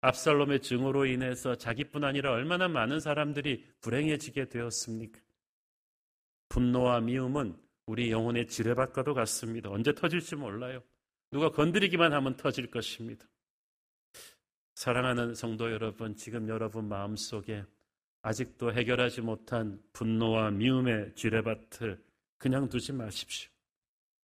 압살롬의 0.03 0.63
증오로 0.63 1.07
인해서 1.07 1.57
자기뿐 1.57 2.05
아니라 2.05 2.33
얼마나 2.33 2.69
많은 2.69 3.01
사람들이 3.01 3.67
불행해지게 3.81 4.49
되었습니까? 4.49 5.21
분노와 6.49 7.01
미움은 7.01 7.57
우리 7.87 8.11
영혼의 8.11 8.47
지뢰밭과도 8.47 9.15
같습니다. 9.15 9.71
언제 9.71 9.95
터질지 9.95 10.37
몰라요. 10.37 10.83
누가 11.31 11.51
건드리기만 11.51 12.13
하면 12.13 12.37
터질 12.37 12.71
것입니다. 12.71 13.27
사랑하는 14.75 15.35
성도 15.35 15.71
여러분, 15.71 16.17
지금 16.17 16.49
여러분 16.49 16.89
마음속에 16.89 17.65
아직도 18.23 18.73
해결하지 18.73 19.21
못한 19.21 19.83
분노와 19.93 20.51
미움의 20.51 21.15
지뢰밭을 21.15 22.03
그냥 22.39 22.69
두지 22.69 22.93
마십시오. 22.93 23.51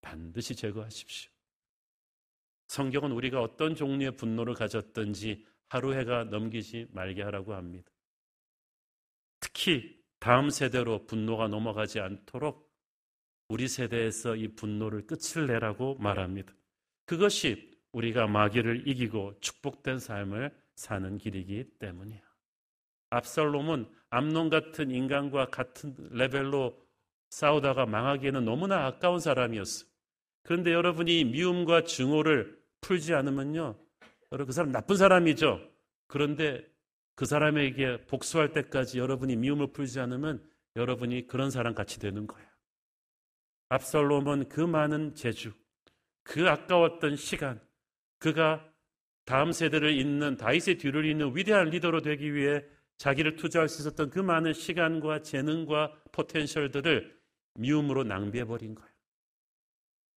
반드시 0.01 0.55
제거하십시오. 0.55 1.31
성경은 2.67 3.11
우리가 3.11 3.41
어떤 3.41 3.75
종류의 3.75 4.15
분노를 4.15 4.53
가졌든지 4.53 5.45
하루 5.75 5.93
해가 5.93 6.23
넘기지 6.23 6.87
말게 6.91 7.21
하라고 7.23 7.53
합니다. 7.53 7.91
특히 9.41 10.01
다음 10.19 10.49
세대로 10.49 11.05
분노가 11.05 11.49
넘어가지 11.49 11.99
않도록 11.99 12.73
우리 13.49 13.67
세대에서 13.67 14.37
이 14.37 14.55
분노를 14.55 15.05
끝을 15.05 15.47
내라고 15.47 15.95
말합니다. 15.95 16.53
그것이 17.05 17.77
우리가 17.91 18.25
마귀를 18.25 18.87
이기고 18.87 19.41
축복된 19.41 19.99
삶을 19.99 20.57
사는 20.75 21.17
길이기 21.17 21.65
때문이에요. 21.77 22.23
압살롬은 23.09 23.89
암론 24.11 24.49
같은 24.49 24.91
인간과 24.91 25.49
같은 25.49 25.93
레벨로 26.11 26.81
싸우다가 27.31 27.85
망하기에는 27.85 28.45
너무나 28.45 28.85
아까운 28.85 29.19
사람이었어요. 29.19 29.89
그런데 30.43 30.71
여러분이 30.71 31.25
미움과 31.25 31.83
증오를 31.83 32.57
풀지 32.79 33.13
않으면요. 33.13 33.84
여러분 34.35 34.47
그 34.47 34.51
사람 34.51 34.71
나쁜 34.73 34.97
사람이죠. 34.97 35.61
그런데 36.07 36.61
그 37.15 37.25
사람에게 37.25 38.05
복수할 38.05 38.51
때까지 38.51 38.99
여러분이 38.99 39.37
미움을 39.37 39.71
풀지 39.71 40.01
않으면 40.01 40.45
여러분이 40.75 41.27
그런 41.27 41.49
사람 41.49 41.73
같이 41.73 42.01
되는 42.01 42.27
거예요. 42.27 42.45
압살롬은 43.69 44.49
그 44.49 44.59
많은 44.59 45.15
재주, 45.15 45.53
그 46.23 46.49
아까웠던 46.49 47.15
시간, 47.15 47.61
그가 48.19 48.69
다음 49.23 49.53
세대를 49.53 49.97
잇는 49.97 50.35
다윗의 50.35 50.79
뒤를 50.79 51.05
잇는 51.05 51.33
위대한 51.33 51.69
리더로 51.69 52.01
되기 52.01 52.33
위해 52.33 52.61
자기를 52.97 53.37
투자할 53.37 53.69
수 53.69 53.83
있었던 53.83 54.09
그 54.09 54.19
많은 54.19 54.51
시간과 54.51 55.21
재능과 55.21 55.93
포텐셜들을 56.11 57.17
미움으로 57.53 58.03
낭비해 58.03 58.43
버린 58.43 58.75
거예요. 58.75 58.91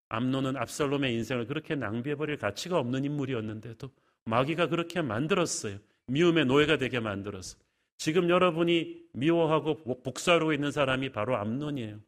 암노는 0.08 0.56
압살롬의 0.56 1.14
인생을 1.14 1.46
그렇게 1.46 1.76
낭비해 1.76 2.16
버릴 2.16 2.36
가치가 2.36 2.78
없는 2.78 3.04
인물이었는데도 3.04 3.92
마귀가 4.28 4.68
그렇게 4.68 5.00
만들었어요. 5.00 5.78
미움의 6.08 6.44
노예가 6.44 6.76
되게 6.76 7.00
만들었어. 7.00 7.56
지금 7.96 8.28
여러분이 8.28 9.08
미워하고 9.14 10.02
복수하고 10.02 10.52
있는 10.52 10.70
사람이 10.70 11.12
바로 11.12 11.36
암론이에요. 11.36 11.98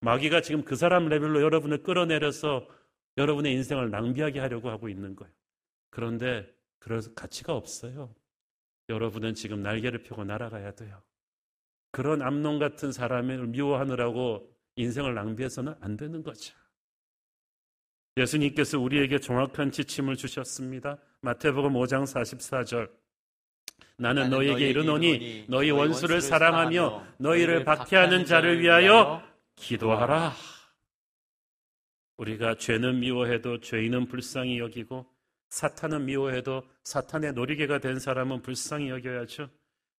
마귀가 0.00 0.42
지금 0.42 0.62
그 0.64 0.76
사람 0.76 1.08
레벨로 1.08 1.42
여러분을 1.42 1.82
끌어내려서 1.82 2.68
여러분의 3.16 3.52
인생을 3.54 3.90
낭비하게 3.90 4.38
하려고 4.38 4.70
하고 4.70 4.88
있는 4.88 5.16
거예요. 5.16 5.32
그런데 5.90 6.48
그럴 6.78 7.02
가치가 7.14 7.54
없어요. 7.54 8.14
여러분은 8.88 9.34
지금 9.34 9.62
날개를 9.62 10.04
펴고 10.04 10.24
날아가야 10.24 10.72
돼요. 10.76 11.02
그런 11.90 12.22
암론 12.22 12.60
같은 12.60 12.92
사람을 12.92 13.48
미워하느라고 13.48 14.48
인생을 14.76 15.14
낭비해서는 15.14 15.74
안 15.80 15.96
되는 15.96 16.22
거죠. 16.22 16.54
예수님께서 18.16 18.78
우리에게 18.78 19.18
정확한 19.18 19.70
지침을 19.70 20.16
주셨습니다. 20.16 20.98
마태복음 21.20 21.74
5장 21.74 22.04
44절. 22.04 22.90
나는 23.98 24.30
너희에게 24.30 24.68
이르노니 24.70 25.46
너희 25.48 25.70
원수를 25.70 26.20
사랑하며 26.20 27.06
너희를 27.18 27.64
박해하는 27.64 28.24
자를 28.24 28.60
위하여 28.60 29.22
기도하라. 29.56 30.32
우리가 32.16 32.56
죄는 32.56 33.00
미워해도 33.00 33.60
죄인은 33.60 34.08
불쌍히 34.08 34.58
여기고 34.58 35.06
사탄은 35.50 36.06
미워해도 36.06 36.62
사탄의 36.84 37.34
놀이개가 37.34 37.78
된 37.78 37.98
사람은 37.98 38.40
불쌍히 38.42 38.88
여겨야죠. 38.88 39.50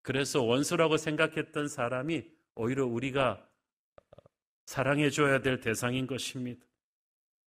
그래서 0.01 0.41
원수라고 0.41 0.97
생각했던 0.97 1.67
사람이 1.67 2.23
오히려 2.55 2.85
우리가 2.85 3.45
사랑해 4.65 5.09
줘야 5.11 5.41
될 5.41 5.59
대상인 5.59 6.07
것입니다. 6.07 6.66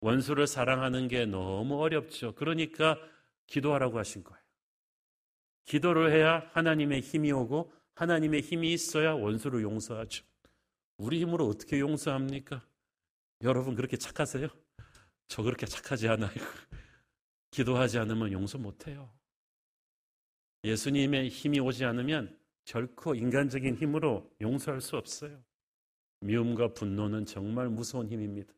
원수를 0.01 0.47
사랑하는 0.47 1.09
게 1.09 1.27
너무 1.27 1.81
어렵죠. 1.81 2.35
그러니까 2.35 2.99
기도하라고 3.47 3.99
하신 3.99 4.25
거예요. 4.25 4.41
기도를 5.65 6.13
해야 6.13 6.49
하나님의 6.53 7.01
힘이 7.01 7.33
오고 7.33 7.73
하나님의 7.95 8.41
힘이 8.41 8.73
있어야 8.73 9.13
원수를 9.13 9.63
용서하죠. 9.63 10.25
우리 10.97 11.21
힘으로 11.21 11.47
어떻게 11.47 11.81
용서합니까? 11.81 12.65
여러분 13.43 13.75
그렇게 13.75 13.97
착하세요? 13.97 14.49
저 15.29 15.43
그렇게 15.43 15.67
착하지 15.67 16.09
않아요. 16.09 16.31
기도하지 17.51 17.99
않으면 17.99 18.33
용서 18.33 18.59
못해요. 18.59 19.11
예수님의 20.65 21.29
힘이 21.29 21.61
오지 21.61 21.85
않으면 21.85 22.37
결코 22.65 23.15
인간적인 23.15 23.77
힘으로 23.77 24.31
용서할 24.41 24.81
수 24.81 24.97
없어요. 24.97 25.43
미움과 26.21 26.75
분노는 26.75 27.25
정말 27.25 27.69
무서운 27.69 28.09
힘입니다. 28.09 28.53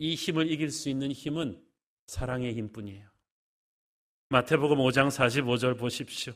이 0.00 0.14
힘을 0.14 0.50
이길 0.50 0.70
수 0.70 0.88
있는 0.88 1.12
힘은 1.12 1.60
사랑의 2.06 2.54
힘뿐이에요. 2.54 3.06
마태복음 4.30 4.78
5장 4.78 5.08
45절 5.08 5.78
보십시오. 5.78 6.32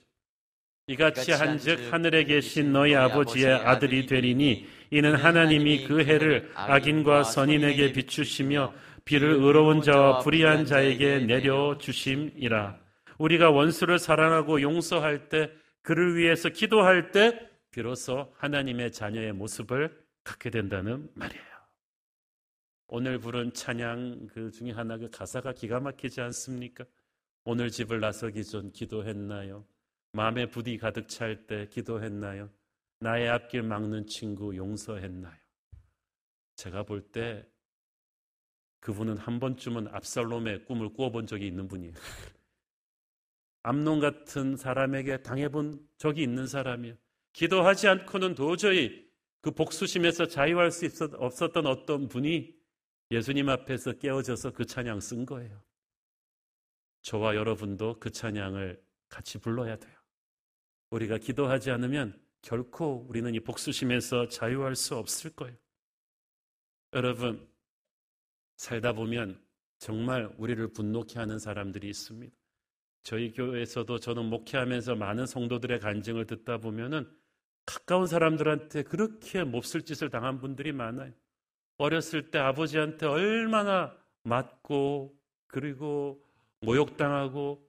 이같이 0.86 1.32
한즉 1.32 1.90
하늘에 1.90 2.24
계신 2.24 2.72
너희 2.72 2.94
아버지의 2.94 3.54
아들이 3.54 4.04
되리니 4.04 4.66
이는 4.90 5.14
하나님이 5.14 5.86
그 5.86 6.04
해를 6.04 6.52
악인과 6.54 7.24
선인에게 7.24 7.92
비추시며 7.92 8.74
비를 9.06 9.30
의로운 9.30 9.80
자와 9.80 10.18
불의한 10.18 10.66
자에게 10.66 11.20
내려 11.20 11.78
주심이라. 11.78 12.78
우리가 13.16 13.50
원수를 13.50 13.98
사랑하고 13.98 14.60
용서할 14.60 15.30
때 15.30 15.50
그를 15.80 16.18
위해서 16.18 16.50
기도할 16.50 17.12
때 17.12 17.40
비로소 17.70 18.30
하나님의 18.36 18.92
자녀의 18.92 19.32
모습을 19.32 19.96
갖게 20.22 20.50
된다는 20.50 21.08
말이에요. 21.14 21.53
오늘 22.86 23.18
부른 23.18 23.52
찬양 23.52 24.28
그 24.28 24.50
중에 24.50 24.70
하나 24.70 24.96
그 24.98 25.08
가사가 25.10 25.52
기가 25.52 25.80
막히지 25.80 26.20
않습니까? 26.20 26.84
오늘 27.44 27.70
집을 27.70 28.00
나서기 28.00 28.44
전 28.44 28.70
기도했나요? 28.72 29.66
마음에 30.12 30.46
부디 30.46 30.76
가득 30.78 31.08
찰 31.08 31.46
때 31.46 31.66
기도했나요? 31.68 32.50
나의 33.00 33.28
앞길 33.28 33.62
막는 33.62 34.06
친구 34.06 34.56
용서했나요? 34.56 35.36
제가 36.56 36.84
볼 36.84 37.10
때 37.10 37.46
그분은 38.80 39.16
한 39.16 39.40
번쯤은 39.40 39.88
압살롬의 39.88 40.66
꿈을 40.66 40.92
꾸어본 40.92 41.26
적이 41.26 41.46
있는 41.46 41.66
분이에요. 41.68 41.94
암론 43.62 43.98
같은 43.98 44.56
사람에게 44.56 45.22
당해본 45.22 45.88
적이 45.96 46.22
있는 46.22 46.46
사람이에요. 46.46 46.94
기도하지 47.32 47.88
않고는 47.88 48.34
도저히 48.34 49.08
그 49.40 49.50
복수심에서 49.50 50.26
자유할 50.28 50.70
수 50.70 50.86
없었던 51.16 51.66
어떤 51.66 52.08
분이 52.08 52.54
예수님 53.10 53.48
앞에서 53.48 53.92
깨어져서 53.92 54.52
그 54.52 54.64
찬양 54.64 55.00
쓴 55.00 55.26
거예요. 55.26 55.62
저와 57.02 57.36
여러분도 57.36 57.98
그 58.00 58.10
찬양을 58.10 58.82
같이 59.08 59.38
불러야 59.38 59.76
돼요. 59.76 59.94
우리가 60.90 61.18
기도하지 61.18 61.70
않으면 61.70 62.20
결코 62.40 63.06
우리는 63.08 63.34
이 63.34 63.40
복수심에서 63.40 64.28
자유할 64.28 64.74
수 64.76 64.96
없을 64.96 65.30
거예요. 65.30 65.56
여러분, 66.92 67.48
살다 68.56 68.92
보면 68.92 69.42
정말 69.78 70.32
우리를 70.38 70.72
분노케 70.72 71.18
하는 71.18 71.38
사람들이 71.38 71.88
있습니다. 71.88 72.34
저희 73.02 73.32
교회에서도 73.32 73.98
저는 73.98 74.26
목회하면서 74.26 74.94
많은 74.94 75.26
성도들의 75.26 75.80
간증을 75.80 76.26
듣다 76.26 76.58
보면은 76.58 77.10
가까운 77.66 78.06
사람들한테 78.06 78.82
그렇게 78.82 79.44
몹쓸 79.44 79.82
짓을 79.82 80.08
당한 80.08 80.38
분들이 80.38 80.72
많아요. 80.72 81.12
어렸을 81.78 82.30
때 82.30 82.38
아버지한테 82.38 83.06
얼마나 83.06 83.96
맞고 84.22 85.14
그리고 85.46 86.22
모욕당하고 86.60 87.66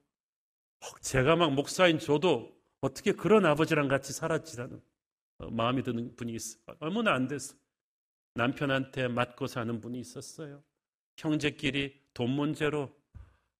제가 1.00 1.36
막 1.36 1.52
목사인 1.54 1.98
저도 1.98 2.54
어떻게 2.80 3.12
그런 3.12 3.44
아버지랑 3.46 3.88
같이 3.88 4.12
살았지라는 4.12 4.80
마음이 5.50 5.82
드는 5.82 6.14
분이 6.16 6.32
있어요. 6.32 6.62
얼마나 6.80 7.12
안 7.14 7.28
됐어. 7.28 7.54
남편한테 8.34 9.08
맞고 9.08 9.46
사는 9.46 9.80
분이 9.80 9.98
있었어요. 10.00 10.62
형제끼리 11.16 12.00
돈 12.14 12.30
문제로 12.30 12.94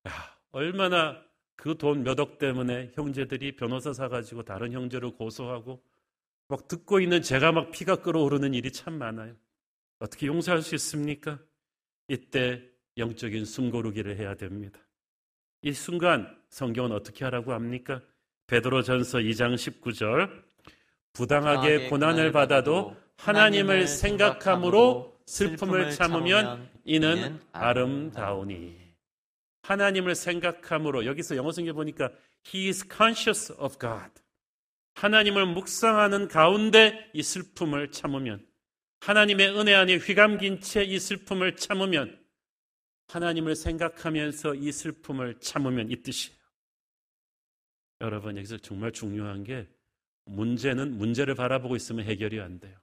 야, 0.09 0.13
얼마나 0.53 1.23
그 1.57 1.75
돈 1.77 2.05
몇 2.05 2.21
억 2.21 2.39
때문에 2.39 2.93
형제들이 2.95 3.57
변호사 3.57 3.93
사가지고 3.93 4.43
다른 4.45 4.73
형제를 4.73 5.13
고소하고 5.13 5.83
막 6.49 6.69
듣고 6.69 7.01
있는 7.01 7.23
제가 7.23 7.53
막 7.53 7.71
피가 7.71 7.97
끓어오르는 7.97 8.55
일이 8.55 8.71
참 8.73 8.95
많아요. 8.99 9.35
어떻게 9.99 10.27
용서할 10.27 10.63
수 10.63 10.75
있습니까? 10.75 11.39
이때 12.09 12.63
영적인 12.97 13.45
숨고르기를 13.45 14.17
해야 14.17 14.35
됩니다. 14.35 14.79
이 15.63 15.73
순간 15.73 16.37
성경은 16.49 16.93
어떻게 16.93 17.25
하라고 17.25 17.53
합니까? 17.53 18.01
베드로전서 18.47 19.19
2장 19.19 19.55
19절 19.55 20.31
부당하게 21.13 21.89
고난을 21.89 22.31
받아도 22.33 22.97
하나님을 23.17 23.87
생각함으로 23.87 25.17
슬픔을 25.27 25.91
참으면 25.91 26.69
이는 26.85 27.41
아름다우니 27.53 28.77
하나님을 29.63 30.15
생각함으로 30.15 31.07
여기서 31.07 31.37
영어 31.37 31.51
성경 31.51 31.75
보니까 31.75 32.11
he 32.47 32.69
is 32.69 32.87
conscious 32.89 33.53
of 33.55 33.79
God 33.79 34.13
하나님을 34.95 35.47
묵상하는 35.47 36.29
가운데 36.29 37.11
이 37.13 37.23
슬픔을 37.23 37.91
참으면 37.91 38.47
하나님의 39.01 39.59
은혜 39.59 39.75
안에 39.75 39.97
휘감긴 39.97 40.61
채 40.61 40.85
이 40.85 40.99
슬픔을 40.99 41.57
참으면 41.57 42.19
하나님을 43.09 43.55
생각하면서 43.55 44.57
이 44.57 44.73
슬픔을 44.73 45.39
참으면 45.41 45.91
이 45.91 46.03
뜻이에요. 46.03 46.37
여러분 48.01 48.37
여기서 48.37 48.59
정말 48.59 48.93
중요한 48.93 49.45
게 49.45 49.69
문제는 50.25 50.99
문제를 50.99 51.35
바라보고 51.35 51.77
있으면 51.77 52.05
해결이 52.05 52.41
안 52.41 52.59
돼요. 52.59 52.77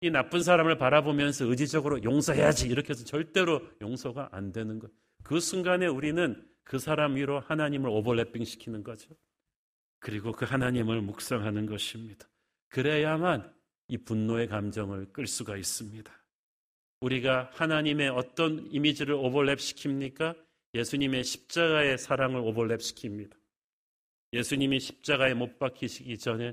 이 0.00 0.10
나쁜 0.10 0.42
사람을 0.42 0.78
바라보면서 0.78 1.46
의지적으로 1.46 2.02
용서해야지 2.04 2.68
이렇게 2.68 2.90
해서 2.90 3.04
절대로 3.04 3.62
용서가 3.80 4.28
안 4.32 4.52
되는 4.52 4.78
것. 4.78 4.90
그 5.24 5.40
순간에 5.40 5.86
우리는 5.86 6.46
그 6.62 6.78
사람 6.78 7.16
위로 7.16 7.40
하나님을 7.40 7.88
오버래핑 7.88 8.44
시키는 8.44 8.84
거죠. 8.84 9.16
그리고 9.98 10.30
그 10.32 10.44
하나님을 10.44 11.00
묵상하는 11.00 11.66
것입니다. 11.66 12.28
그래야만 12.68 13.52
이 13.88 13.96
분노의 13.96 14.48
감정을 14.48 15.12
끌 15.12 15.26
수가 15.26 15.56
있습니다. 15.56 16.12
우리가 17.00 17.50
하나님의 17.52 18.08
어떤 18.10 18.66
이미지를 18.70 19.14
오버랩 19.14 19.56
시킵니까? 19.56 20.36
예수님의 20.74 21.24
십자가의 21.24 21.96
사랑을 21.96 22.40
오버랩 22.42 22.78
시킵니다. 22.78 23.32
예수님이 24.32 24.80
십자가에 24.80 25.34
못 25.34 25.58
박히시기 25.58 26.18
전에 26.18 26.52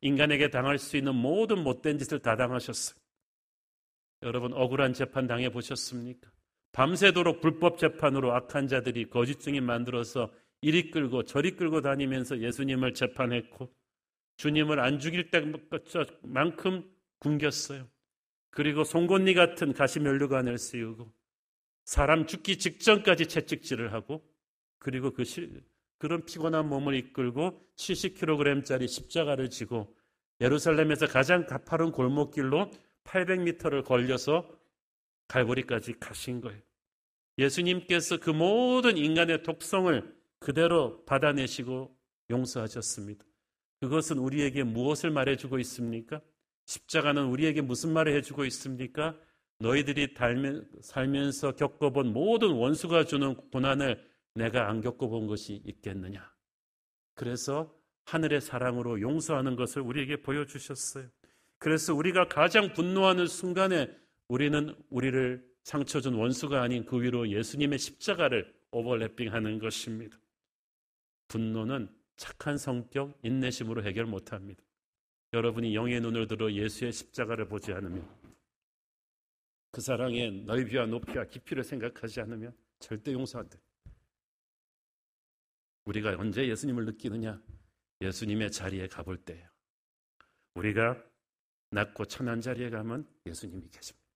인간에게 0.00 0.48
당할 0.48 0.78
수 0.78 0.96
있는 0.96 1.14
모든 1.14 1.62
못된 1.62 1.98
짓을 1.98 2.20
다 2.20 2.36
당하셨어요. 2.36 2.98
여러분 4.22 4.52
억울한 4.52 4.94
재판 4.94 5.26
당해 5.26 5.50
보셨습니까? 5.50 6.30
밤새도록 6.72 7.40
불법 7.40 7.78
재판으로 7.78 8.32
악한 8.34 8.68
자들이 8.68 9.10
거짓 9.10 9.40
증인 9.40 9.64
만들어서 9.64 10.32
이리 10.60 10.90
끌고 10.90 11.24
저리 11.24 11.56
끌고 11.56 11.82
다니면서 11.82 12.38
예수님을 12.38 12.94
재판했고 12.94 13.72
주님을 14.38 14.80
안 14.80 14.98
죽일 14.98 15.30
때만큼 15.30 16.90
굶겼어요. 17.18 17.86
그리고 18.50 18.84
송곳니 18.84 19.34
같은 19.34 19.72
가시면류관을 19.72 20.58
씌우고 20.58 21.12
사람 21.84 22.26
죽기 22.26 22.58
직전까지 22.58 23.26
채찍질을 23.26 23.92
하고 23.92 24.24
그리고 24.78 25.12
그 25.12 25.24
그런 25.98 26.24
피곤한 26.24 26.68
몸을 26.68 26.94
이끌고 26.94 27.68
70kg짜리 27.76 28.88
십자가를 28.88 29.50
지고 29.50 29.94
예루살렘에서 30.40 31.06
가장 31.06 31.44
가파른 31.44 31.90
골목길로 31.90 32.70
800m를 33.04 33.84
걸려서 33.84 34.48
갈보리까지 35.26 35.98
가신 35.98 36.40
거예요. 36.40 36.60
예수님께서 37.38 38.18
그 38.18 38.30
모든 38.30 38.96
인간의 38.96 39.42
독성을 39.42 40.16
그대로 40.38 41.04
받아내시고 41.06 41.96
용서하셨습니다. 42.30 43.27
그것은 43.80 44.18
우리에게 44.18 44.64
무엇을 44.64 45.10
말해주고 45.10 45.58
있습니까? 45.60 46.20
십자가는 46.66 47.24
우리에게 47.26 47.60
무슨 47.62 47.92
말을 47.92 48.14
해주고 48.16 48.44
있습니까? 48.46 49.16
너희들이 49.60 50.14
살면서 50.82 51.52
겪어본 51.56 52.12
모든 52.12 52.52
원수가 52.52 53.04
주는 53.04 53.34
고난을 53.50 54.06
내가 54.34 54.68
안 54.68 54.80
겪어본 54.80 55.26
것이 55.26 55.62
있겠느냐. 55.64 56.30
그래서 57.14 57.74
하늘의 58.04 58.40
사랑으로 58.40 59.00
용서하는 59.00 59.56
것을 59.56 59.82
우리에게 59.82 60.22
보여주셨어요. 60.22 61.08
그래서 61.58 61.94
우리가 61.94 62.28
가장 62.28 62.72
분노하는 62.72 63.26
순간에 63.26 63.90
우리는 64.28 64.74
우리를 64.90 65.44
상처 65.64 66.00
준 66.00 66.14
원수가 66.14 66.62
아닌 66.62 66.84
그 66.84 67.02
위로 67.02 67.28
예수님의 67.28 67.78
십자가를 67.78 68.54
오버래핑 68.70 69.32
하는 69.32 69.58
것입니다. 69.58 70.16
분노는 71.26 71.88
착한 72.18 72.58
성격, 72.58 73.16
인내심으로 73.22 73.82
해결 73.84 74.04
못 74.04 74.32
합니다. 74.32 74.62
여러분이 75.32 75.74
영의 75.74 76.00
눈을 76.00 76.26
들어 76.26 76.52
예수의 76.52 76.92
십자가를 76.92 77.48
보지 77.48 77.72
않으면 77.72 78.06
그 79.70 79.80
사랑의 79.80 80.42
넓이와 80.42 80.86
높이와 80.86 81.24
깊이를 81.24 81.62
생각하지 81.62 82.20
않으면 82.20 82.54
절대 82.80 83.12
용서 83.12 83.38
안 83.38 83.48
돼. 83.48 83.58
우리가 85.84 86.16
언제 86.18 86.46
예수님을 86.48 86.84
느끼느냐? 86.86 87.40
예수님의 88.00 88.50
자리에 88.50 88.88
가볼 88.88 89.18
때예요. 89.18 89.48
우리가 90.54 91.02
낮고 91.70 92.06
천한 92.06 92.40
자리에 92.40 92.70
가면 92.70 93.08
예수님이 93.26 93.68
계십니다. 93.68 94.06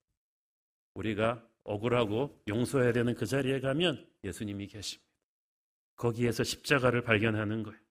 우리가 0.94 1.48
억울하고 1.64 2.42
용서해야 2.48 2.92
되는 2.92 3.14
그 3.14 3.26
자리에 3.26 3.60
가면 3.60 4.10
예수님이 4.24 4.66
계십니다. 4.66 5.08
거기에서 5.94 6.42
십자가를 6.42 7.02
발견하는 7.02 7.62
거예요. 7.62 7.81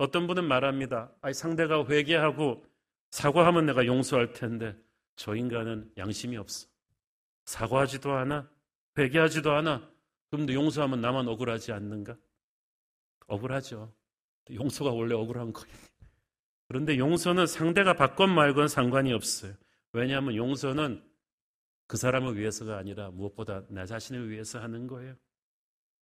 어떤 0.00 0.26
분은 0.26 0.44
말합니다. 0.44 1.12
아니, 1.20 1.34
상대가 1.34 1.84
회개하고 1.84 2.64
사과하면 3.10 3.66
내가 3.66 3.84
용서할 3.84 4.32
텐데 4.32 4.74
저 5.14 5.36
인간은 5.36 5.92
양심이 5.98 6.38
없어. 6.38 6.68
사과하지도 7.44 8.10
않아. 8.10 8.48
회개하지도 8.96 9.52
않아. 9.52 9.86
그런데 10.30 10.54
용서하면 10.54 11.02
나만 11.02 11.28
억울하지 11.28 11.72
않는가? 11.72 12.16
억울하죠. 13.26 13.92
용서가 14.50 14.90
원래 14.90 15.14
억울한 15.14 15.52
거예요. 15.52 15.76
그런데 16.68 16.96
용서는 16.96 17.46
상대가 17.46 17.92
받건 17.92 18.34
말건 18.34 18.68
상관이 18.68 19.12
없어요. 19.12 19.52
왜냐하면 19.92 20.34
용서는 20.34 21.04
그 21.88 21.98
사람을 21.98 22.38
위해서가 22.38 22.78
아니라 22.78 23.10
무엇보다 23.10 23.64
나 23.68 23.84
자신을 23.84 24.30
위해서 24.30 24.60
하는 24.60 24.86
거예요. 24.86 25.14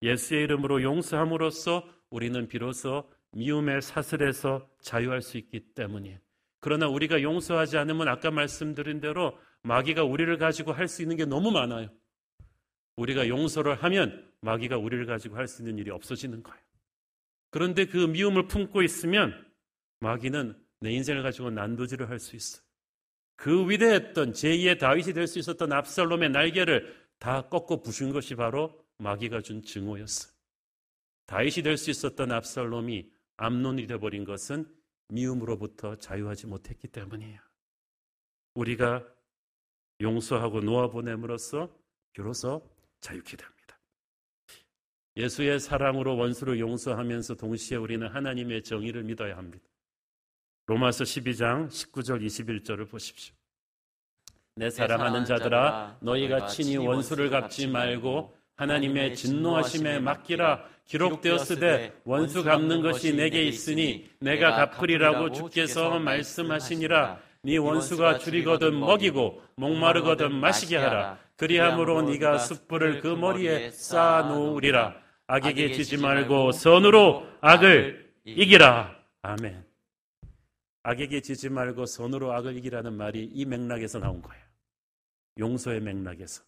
예수의 0.03 0.43
이름으로 0.43 0.83
용서함으로써 0.83 1.85
우리는 2.09 2.47
비로소 2.47 3.11
미움의 3.31 3.81
사슬에서 3.81 4.67
자유할 4.81 5.21
수 5.21 5.37
있기 5.37 5.73
때문이에요. 5.75 6.17
그러나 6.59 6.87
우리가 6.87 7.21
용서하지 7.21 7.77
않으면 7.77 8.07
아까 8.07 8.31
말씀드린 8.31 8.99
대로 8.99 9.37
마귀가 9.63 10.03
우리를 10.03 10.37
가지고 10.37 10.73
할 10.73 10.87
수 10.87 11.01
있는 11.01 11.15
게 11.15 11.25
너무 11.25 11.51
많아요. 11.51 11.89
우리가 12.97 13.27
용서를 13.27 13.75
하면 13.83 14.29
마귀가 14.41 14.77
우리를 14.77 15.05
가지고 15.05 15.37
할 15.37 15.47
수 15.47 15.61
있는 15.61 15.77
일이 15.77 15.89
없어지는 15.91 16.43
거예요. 16.43 16.61
그런데 17.51 17.85
그 17.85 17.97
미움을 17.97 18.47
품고 18.47 18.81
있으면 18.83 19.33
마귀는 20.01 20.55
내 20.81 20.91
인생을 20.91 21.23
가지고 21.23 21.49
난도질을 21.51 22.09
할 22.09 22.19
수 22.19 22.35
있어요. 22.35 22.63
그 23.35 23.69
위대했던 23.69 24.33
제2의 24.33 24.79
다윗이 24.79 25.13
될 25.13 25.27
수 25.27 25.39
있었던 25.39 25.71
압살롬의 25.71 26.29
날개를 26.31 26.93
다 27.19 27.47
꺾어 27.49 27.81
부순 27.81 28.11
것이 28.11 28.35
바로 28.35 28.85
마귀가 28.97 29.41
준 29.41 29.61
증오였어요. 29.61 30.33
다윗이 31.25 31.63
될 31.63 31.77
수 31.77 31.89
있었던 31.89 32.31
압살롬이 32.31 33.09
암론이 33.41 33.87
되어버린 33.87 34.25
것은 34.25 34.65
미움으로부터 35.07 35.95
자유하지 35.95 36.47
못했기 36.47 36.89
때문이에요. 36.89 37.39
우리가 38.53 39.05
용서하고 40.01 40.59
놓아보냄으로써 40.59 41.69
비로소 42.11 42.69
자유케 42.99 43.37
됩니다. 43.37 43.79
예수의 45.15 45.59
사랑으로 45.59 46.17
원수를 46.17 46.59
용서하면서 46.59 47.35
동시에 47.35 47.77
우리는 47.77 48.05
하나님의 48.07 48.63
정의를 48.63 49.03
믿어야 49.03 49.37
합니다. 49.37 49.65
로마서 50.65 51.05
12장 51.05 51.67
19절 51.69 52.25
21절을 52.25 52.89
보십시오. 52.89 53.33
내 54.55 54.69
사랑하는 54.69 55.23
자들아 55.23 55.99
너희가 56.01 56.47
친히 56.47 56.75
원수를 56.75 57.29
갚지 57.29 57.67
말고 57.67 58.37
하나님의 58.59 59.15
진노하심에 59.15 59.99
맡기라 59.99 60.63
기록되었으되 60.85 62.01
원수 62.03 62.43
갚는 62.43 62.81
것이 62.81 63.15
내게 63.15 63.43
있으니 63.43 64.09
내가 64.19 64.67
갚으리라고 64.67 65.31
주께서 65.31 65.99
말씀하시니라 65.99 67.19
네 67.43 67.57
원수가 67.57 68.17
줄이거든 68.17 68.79
먹이고 68.79 69.41
목마르거든 69.55 70.33
마시게 70.33 70.77
하라 70.77 71.17
그리함으로 71.37 72.01
네가 72.03 72.37
숯불을 72.37 73.01
그 73.01 73.07
머리에 73.07 73.71
쌓아 73.71 74.23
놓으리라 74.23 74.95
악에게 75.27 75.73
지지 75.73 75.97
말고 75.97 76.51
선으로 76.51 77.23
악을 77.39 78.09
이기라. 78.25 78.95
아멘. 79.21 79.63
악에게 80.83 81.21
지지 81.21 81.49
말고 81.49 81.85
선으로 81.85 82.33
악을 82.33 82.57
이기라는 82.57 82.93
말이 82.93 83.25
이 83.25 83.45
맥락에서 83.45 83.99
나온 83.99 84.21
거예요. 84.21 84.43
용서의 85.37 85.81
맥락에서. 85.81 86.43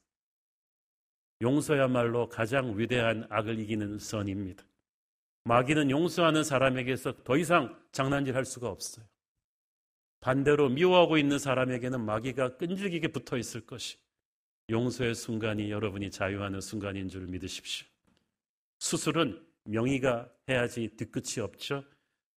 용서야말로 1.42 2.30
가장 2.30 2.78
위대한 2.78 3.26
악을 3.30 3.60
이기는 3.60 3.98
선입니다. 4.00 4.64
마귀는 5.44 5.90
용서하는 5.90 6.44
사람에게서 6.44 7.24
더 7.24 7.36
이상 7.38 7.76
장난질 7.92 8.36
할 8.36 8.46
수가 8.46 8.70
없어요. 8.70 9.06
반대로 10.20 10.70
미워하고 10.70 11.18
있는 11.18 11.40
사람에게는 11.40 12.06
마귀가 12.06 12.58
끈질기게 12.58 13.08
붙어 13.08 13.38
있을 13.38 13.62
것이 13.62 13.98
용서의 14.70 15.16
순간이 15.16 15.72
여러분이 15.72 16.12
자유하는 16.12 16.62
순간인 16.62 17.10
줄 17.10 17.26
믿으십시오. 17.26 17.88
수술은 18.80 19.44
명의가 19.66 20.30
해야지 20.48 20.90
뒤끝이 20.96 21.42
없죠. 21.42 21.84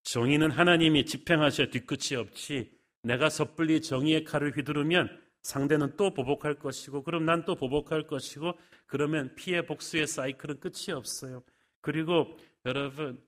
정의는 0.05 0.51
하나님이 0.51 1.05
집행하셔 1.07 1.67
뒤끝이 1.67 2.17
없지 2.17 2.73
내가 3.03 3.29
섣불리 3.29 3.83
정의의 3.83 4.25
칼을 4.25 4.57
휘두르면 4.57 5.22
상대는 5.43 5.97
또 5.97 6.13
보복할 6.15 6.55
것이고 6.55 7.03
그럼 7.03 7.27
난 7.27 7.45
또 7.45 7.55
보복할 7.55 8.07
것이고 8.07 8.53
그러면 8.87 9.35
피해 9.35 9.65
복수의 9.65 10.07
사이클은 10.07 10.61
끝이 10.61 10.93
없어요. 10.95 11.43
그리고 11.81 12.37
여러분 12.65 13.21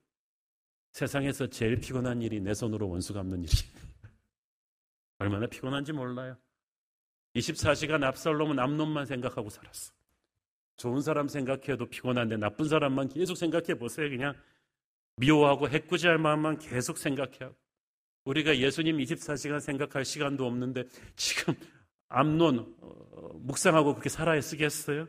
세상에서 0.93 1.49
제일 1.49 1.77
피곤한 1.77 2.23
일이 2.23 2.41
내 2.41 2.55
손으로 2.55 2.89
원수 2.89 3.13
갚는 3.13 3.43
일이에요. 3.43 3.75
얼마나 5.19 5.47
피곤한지 5.47 5.93
몰라요. 5.93 6.37
24시간 7.35 8.05
압살롬은 8.05 8.61
암놈만 8.61 9.07
생각하고 9.07 9.51
살았어. 9.51 9.93
좋은 10.77 11.01
사람 11.03 11.27
생각해도 11.27 11.87
피곤한데 11.87 12.37
나쁜 12.37 12.69
사람만 12.69 13.09
계속 13.09 13.37
생각해 13.37 13.75
보세요. 13.75 14.09
그냥 14.09 14.35
미워하고 15.17 15.69
해꾸지할 15.69 16.19
마음만 16.19 16.59
계속 16.59 16.99
생각해요. 16.99 17.55
우리가 18.25 18.57
예수님 18.57 18.99
24시간 18.99 19.61
생각할 19.61 20.05
시간도 20.05 20.47
없는데 20.47 20.85
지금 21.17 21.55
암론 22.09 22.75
어, 22.81 23.39
묵상하고 23.41 23.95
그렇게 23.95 24.09
살아야 24.09 24.41
쓰겠어요? 24.41 25.09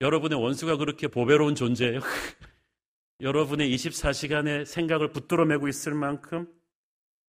여러분의 0.00 0.40
원수가 0.40 0.76
그렇게 0.76 1.08
보배로운 1.08 1.54
존재예요. 1.54 2.00
여러분의 3.20 3.74
24시간의 3.74 4.64
생각을 4.66 5.12
붙들어 5.12 5.44
매고 5.44 5.68
있을 5.68 5.94
만큼 5.94 6.46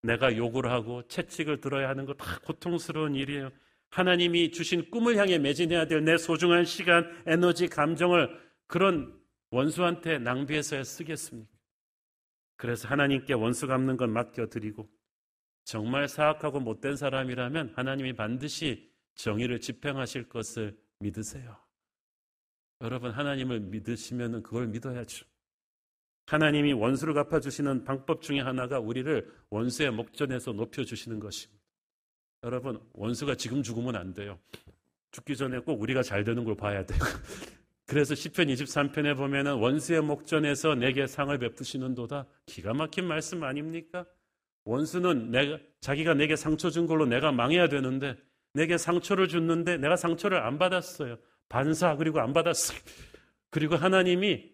내가 0.02 0.36
욕을 0.36 0.70
하고 0.70 1.06
채찍을 1.08 1.60
들어야 1.60 1.88
하는 1.88 2.06
거다 2.06 2.40
고통스러운 2.40 3.14
일이에요. 3.14 3.50
하나님이 3.90 4.50
주신 4.50 4.90
꿈을 4.90 5.16
향해 5.16 5.38
매진해야 5.38 5.86
될 5.86 6.02
내 6.02 6.18
소중한 6.18 6.64
시간, 6.64 7.10
에너지, 7.26 7.68
감정을 7.68 8.28
그런 8.66 9.18
원수한테 9.50 10.18
낭비해서야 10.18 10.84
쓰겠습니까? 10.84 11.50
그래서 12.56 12.88
하나님께 12.88 13.34
원수 13.34 13.66
갚는 13.66 13.96
건 13.96 14.12
맡겨드리고 14.12 14.88
정말 15.64 16.08
사악하고 16.08 16.60
못된 16.60 16.96
사람이라면 16.96 17.72
하나님이 17.76 18.14
반드시 18.14 18.90
정의를 19.16 19.60
집행하실 19.60 20.28
것을 20.28 20.78
믿으세요. 21.00 21.56
여러분 22.80 23.10
하나님을 23.10 23.60
믿으시면 23.60 24.42
그걸 24.42 24.68
믿어야죠. 24.68 25.26
하나님이 26.26 26.72
원수를 26.72 27.14
갚아주시는 27.14 27.84
방법 27.84 28.20
중에 28.20 28.40
하나가 28.40 28.80
우리를 28.80 29.32
원수의 29.50 29.92
목전에서 29.92 30.52
높여주시는 30.52 31.20
것입니다. 31.20 31.56
여러분, 32.42 32.80
원수가 32.92 33.36
지금 33.36 33.62
죽으면 33.62 33.96
안 33.96 34.12
돼요. 34.12 34.38
죽기 35.12 35.36
전에 35.36 35.60
꼭 35.60 35.80
우리가 35.80 36.02
잘 36.02 36.24
되는 36.24 36.44
걸 36.44 36.56
봐야 36.56 36.84
돼요. 36.84 36.98
그래서 37.86 38.14
10편 38.14 38.52
23편에 38.52 39.16
보면은 39.16 39.54
원수의 39.54 40.02
목전에서 40.02 40.74
내게 40.74 41.06
상을 41.06 41.36
베푸시는 41.38 41.94
도다. 41.94 42.26
기가 42.46 42.74
막힌 42.74 43.06
말씀 43.06 43.42
아닙니까? 43.44 44.04
원수는 44.64 45.30
내가, 45.30 45.58
자기가 45.80 46.14
내게 46.14 46.34
상처 46.34 46.70
준 46.70 46.88
걸로 46.88 47.06
내가 47.06 47.30
망해야 47.30 47.68
되는데, 47.68 48.16
내게 48.56 48.78
상처를 48.78 49.28
줬는데 49.28 49.76
내가 49.76 49.96
상처를 49.96 50.38
안 50.38 50.58
받았어요. 50.58 51.18
반사, 51.50 51.96
그리고 51.96 52.20
안 52.20 52.32
받았어요. 52.32 52.78
그리고 53.50 53.76
하나님이 53.76 54.50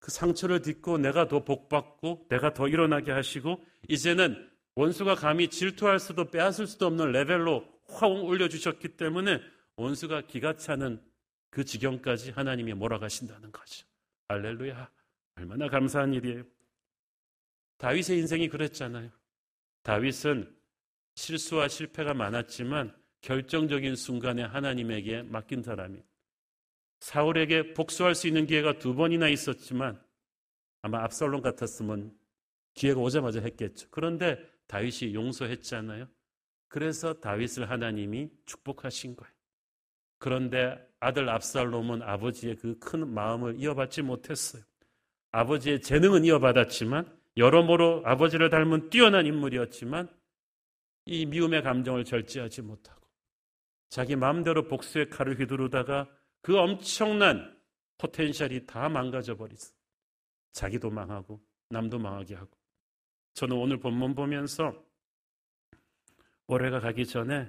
그 0.00 0.10
상처를 0.10 0.60
딛고 0.60 0.98
내가 0.98 1.28
더 1.28 1.44
복받고 1.44 2.26
내가 2.28 2.52
더 2.52 2.66
일어나게 2.66 3.12
하시고 3.12 3.64
이제는 3.88 4.50
원수가 4.74 5.14
감히 5.14 5.48
질투할 5.48 6.00
수도 6.00 6.30
빼앗을 6.30 6.66
수도 6.66 6.86
없는 6.86 7.12
레벨로 7.12 7.64
확 7.86 8.06
올려주셨기 8.06 8.96
때문에 8.96 9.40
원수가 9.76 10.22
기가 10.22 10.56
차는 10.56 11.00
그 11.50 11.64
지경까지 11.64 12.32
하나님이 12.32 12.74
몰아가신다는 12.74 13.52
거죠. 13.52 13.86
할렐루야. 14.28 14.90
얼마나 15.36 15.68
감사한 15.68 16.14
일이에요. 16.14 16.42
다윗의 17.78 18.18
인생이 18.18 18.48
그랬잖아요. 18.48 19.10
다윗은 19.82 20.59
실수와 21.20 21.68
실패가 21.68 22.14
많았지만 22.14 22.96
결정적인 23.20 23.94
순간에 23.94 24.42
하나님에게 24.42 25.22
맡긴 25.24 25.62
사람이 25.62 26.02
사울에게 27.00 27.74
복수할 27.74 28.14
수 28.14 28.26
있는 28.26 28.46
기회가 28.46 28.78
두 28.78 28.94
번이나 28.94 29.28
있었지만 29.28 30.00
아마 30.82 31.04
압살롬 31.04 31.42
같았으면 31.42 32.16
기회가 32.72 33.00
오자마자 33.00 33.40
했겠죠. 33.40 33.88
그런데 33.90 34.38
다윗이 34.66 35.14
용서했잖아요. 35.14 36.08
그래서 36.68 37.14
다윗을 37.20 37.68
하나님이 37.68 38.30
축복하신 38.46 39.16
거예요. 39.16 39.32
그런데 40.18 40.78
아들 41.00 41.28
압살롬은 41.28 42.02
아버지의 42.02 42.56
그 42.56 42.78
큰 42.78 43.06
마음을 43.08 43.56
이어받지 43.58 44.02
못했어요. 44.02 44.62
아버지의 45.32 45.82
재능은 45.82 46.24
이어받았지만 46.24 47.14
여러모로 47.36 48.02
아버지를 48.06 48.48
닮은 48.50 48.90
뛰어난 48.90 49.26
인물이었지만 49.26 50.08
이 51.06 51.26
미움의 51.26 51.62
감정을 51.62 52.04
절제하지 52.04 52.62
못하고 52.62 53.00
자기 53.88 54.16
마음대로 54.16 54.68
복수의 54.68 55.10
칼을 55.10 55.38
휘두르다가 55.38 56.08
그 56.42 56.56
엄청난 56.58 57.58
포텐셜이 57.98 58.66
다 58.66 58.88
망가져 58.88 59.36
버리어 59.36 59.58
자기도 60.52 60.90
망하고 60.90 61.40
남도 61.68 61.98
망하게 61.98 62.34
하고. 62.34 62.50
저는 63.34 63.56
오늘 63.56 63.78
본문 63.78 64.14
보면서 64.14 64.74
올해가 66.46 66.80
가기 66.80 67.06
전에 67.06 67.48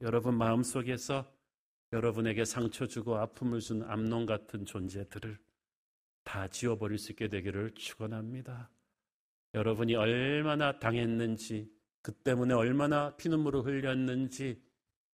여러분 0.00 0.36
마음속에서 0.36 1.30
여러분에게 1.92 2.44
상처 2.44 2.86
주고 2.86 3.16
아픔을 3.16 3.60
준 3.60 3.82
암론 3.82 4.26
같은 4.26 4.64
존재들을 4.64 5.38
다 6.24 6.48
지워버릴 6.48 6.98
수 6.98 7.12
있게 7.12 7.28
되기를 7.28 7.74
축원합니다. 7.74 8.70
여러분이 9.54 9.94
얼마나 9.94 10.78
당했는지 10.78 11.70
그 12.06 12.12
때문에 12.12 12.54
얼마나 12.54 13.16
피눈물을 13.16 13.64
흘렸는지 13.64 14.62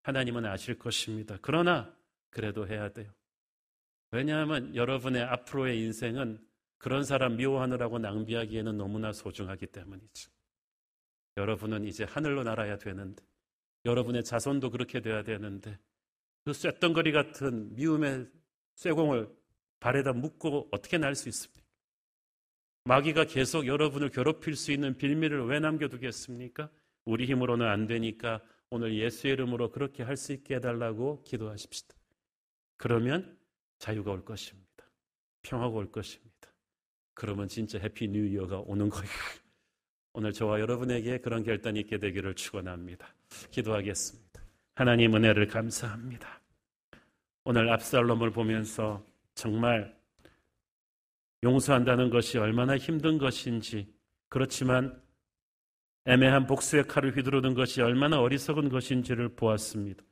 하나님은 0.02 0.44
아실 0.44 0.78
것입니다. 0.78 1.38
그러나 1.40 1.96
그래도 2.28 2.68
해야 2.68 2.92
돼요. 2.92 3.10
왜냐하면 4.10 4.76
여러분의 4.76 5.22
앞으로의 5.22 5.80
인생은 5.80 6.46
그런 6.76 7.02
사람 7.04 7.38
미워하느라고 7.38 7.98
낭비하기에는 7.98 8.76
너무나 8.76 9.14
소중하기 9.14 9.68
때문이죠. 9.68 10.30
여러분은 11.38 11.86
이제 11.86 12.04
하늘로 12.04 12.42
날아야 12.42 12.76
되는데, 12.76 13.24
여러분의 13.86 14.22
자손도 14.22 14.68
그렇게 14.68 15.00
돼야 15.00 15.22
되는데, 15.22 15.78
그 16.44 16.52
쇳덩거리 16.52 17.12
같은 17.12 17.74
미움의 17.74 18.28
쇠공을 18.74 19.34
발에다 19.80 20.12
묶고 20.12 20.68
어떻게 20.72 20.98
날 20.98 21.14
수 21.14 21.30
있습니까? 21.30 21.62
마귀가 22.84 23.24
계속 23.24 23.66
여러분을 23.66 24.10
괴롭힐 24.10 24.56
수 24.56 24.72
있는 24.72 24.98
빌미를 24.98 25.46
왜 25.46 25.58
남겨두겠습니까? 25.58 26.68
우리 27.04 27.26
힘으로는 27.26 27.66
안 27.66 27.86
되니까 27.86 28.40
오늘 28.70 28.94
예수의 28.94 29.34
이름으로 29.34 29.70
그렇게 29.70 30.02
할 30.02 30.16
수 30.16 30.32
있게 30.32 30.56
해달라고 30.56 31.22
기도하십시다. 31.24 31.94
그러면 32.76 33.36
자유가 33.78 34.12
올 34.12 34.24
것입니다. 34.24 34.62
평화가 35.42 35.74
올 35.76 35.90
것입니다. 35.90 36.32
그러면 37.14 37.48
진짜 37.48 37.78
Happy 37.78 38.08
New 38.08 38.26
Year가 38.26 38.60
오는 38.60 38.88
거예요. 38.88 39.06
오늘 40.14 40.32
저와 40.32 40.60
여러분에게 40.60 41.18
그런 41.18 41.42
결단이 41.42 41.80
있게 41.80 41.98
되기를 41.98 42.34
축원합니다. 42.34 43.14
기도하겠습니다. 43.50 44.42
하나님 44.74 45.14
은혜를 45.16 45.48
감사합니다. 45.48 46.40
오늘 47.44 47.68
압살롬을 47.70 48.30
보면서 48.30 49.04
정말 49.34 49.94
용서한다는 51.42 52.08
것이 52.10 52.38
얼마나 52.38 52.76
힘든 52.76 53.18
것인지 53.18 53.92
그렇지만 54.28 55.01
애매한 56.04 56.46
복수의 56.46 56.88
칼을 56.88 57.16
휘두르는 57.16 57.54
것이 57.54 57.80
얼마나 57.80 58.20
어리석은 58.20 58.68
것인지를 58.68 59.36
보았습니다. 59.36 60.02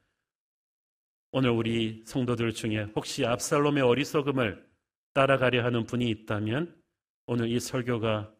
오늘 1.32 1.50
우리 1.50 2.02
성도들 2.06 2.52
중에 2.52 2.88
혹시 2.94 3.24
압살롬의 3.24 3.82
어리석음을 3.82 4.68
따라가려 5.12 5.64
하는 5.64 5.84
분이 5.84 6.08
있다면 6.10 6.76
오늘 7.26 7.48
이 7.50 7.58
설교가 7.58 8.32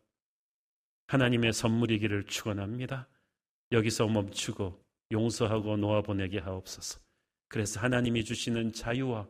하나님의 1.09 1.53
선물이기를 1.53 2.25
축원합니다. 2.25 3.09
여기서 3.73 4.07
멈추고 4.07 4.85
용서하고 5.13 5.77
놓아보내게 5.77 6.39
하옵소서. 6.39 7.01
그래서 7.49 7.81
하나님이 7.81 8.25
주시는 8.25 8.73
자유와 8.73 9.29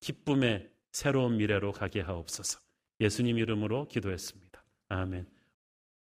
기쁨의 0.00 0.70
새로운 0.92 1.36
미래로 1.36 1.72
가게 1.72 2.00
하옵소서. 2.00 2.60
예수님 3.00 3.38
이름으로 3.38 3.88
기도했습니다. 3.88 4.64
아멘. 4.88 5.35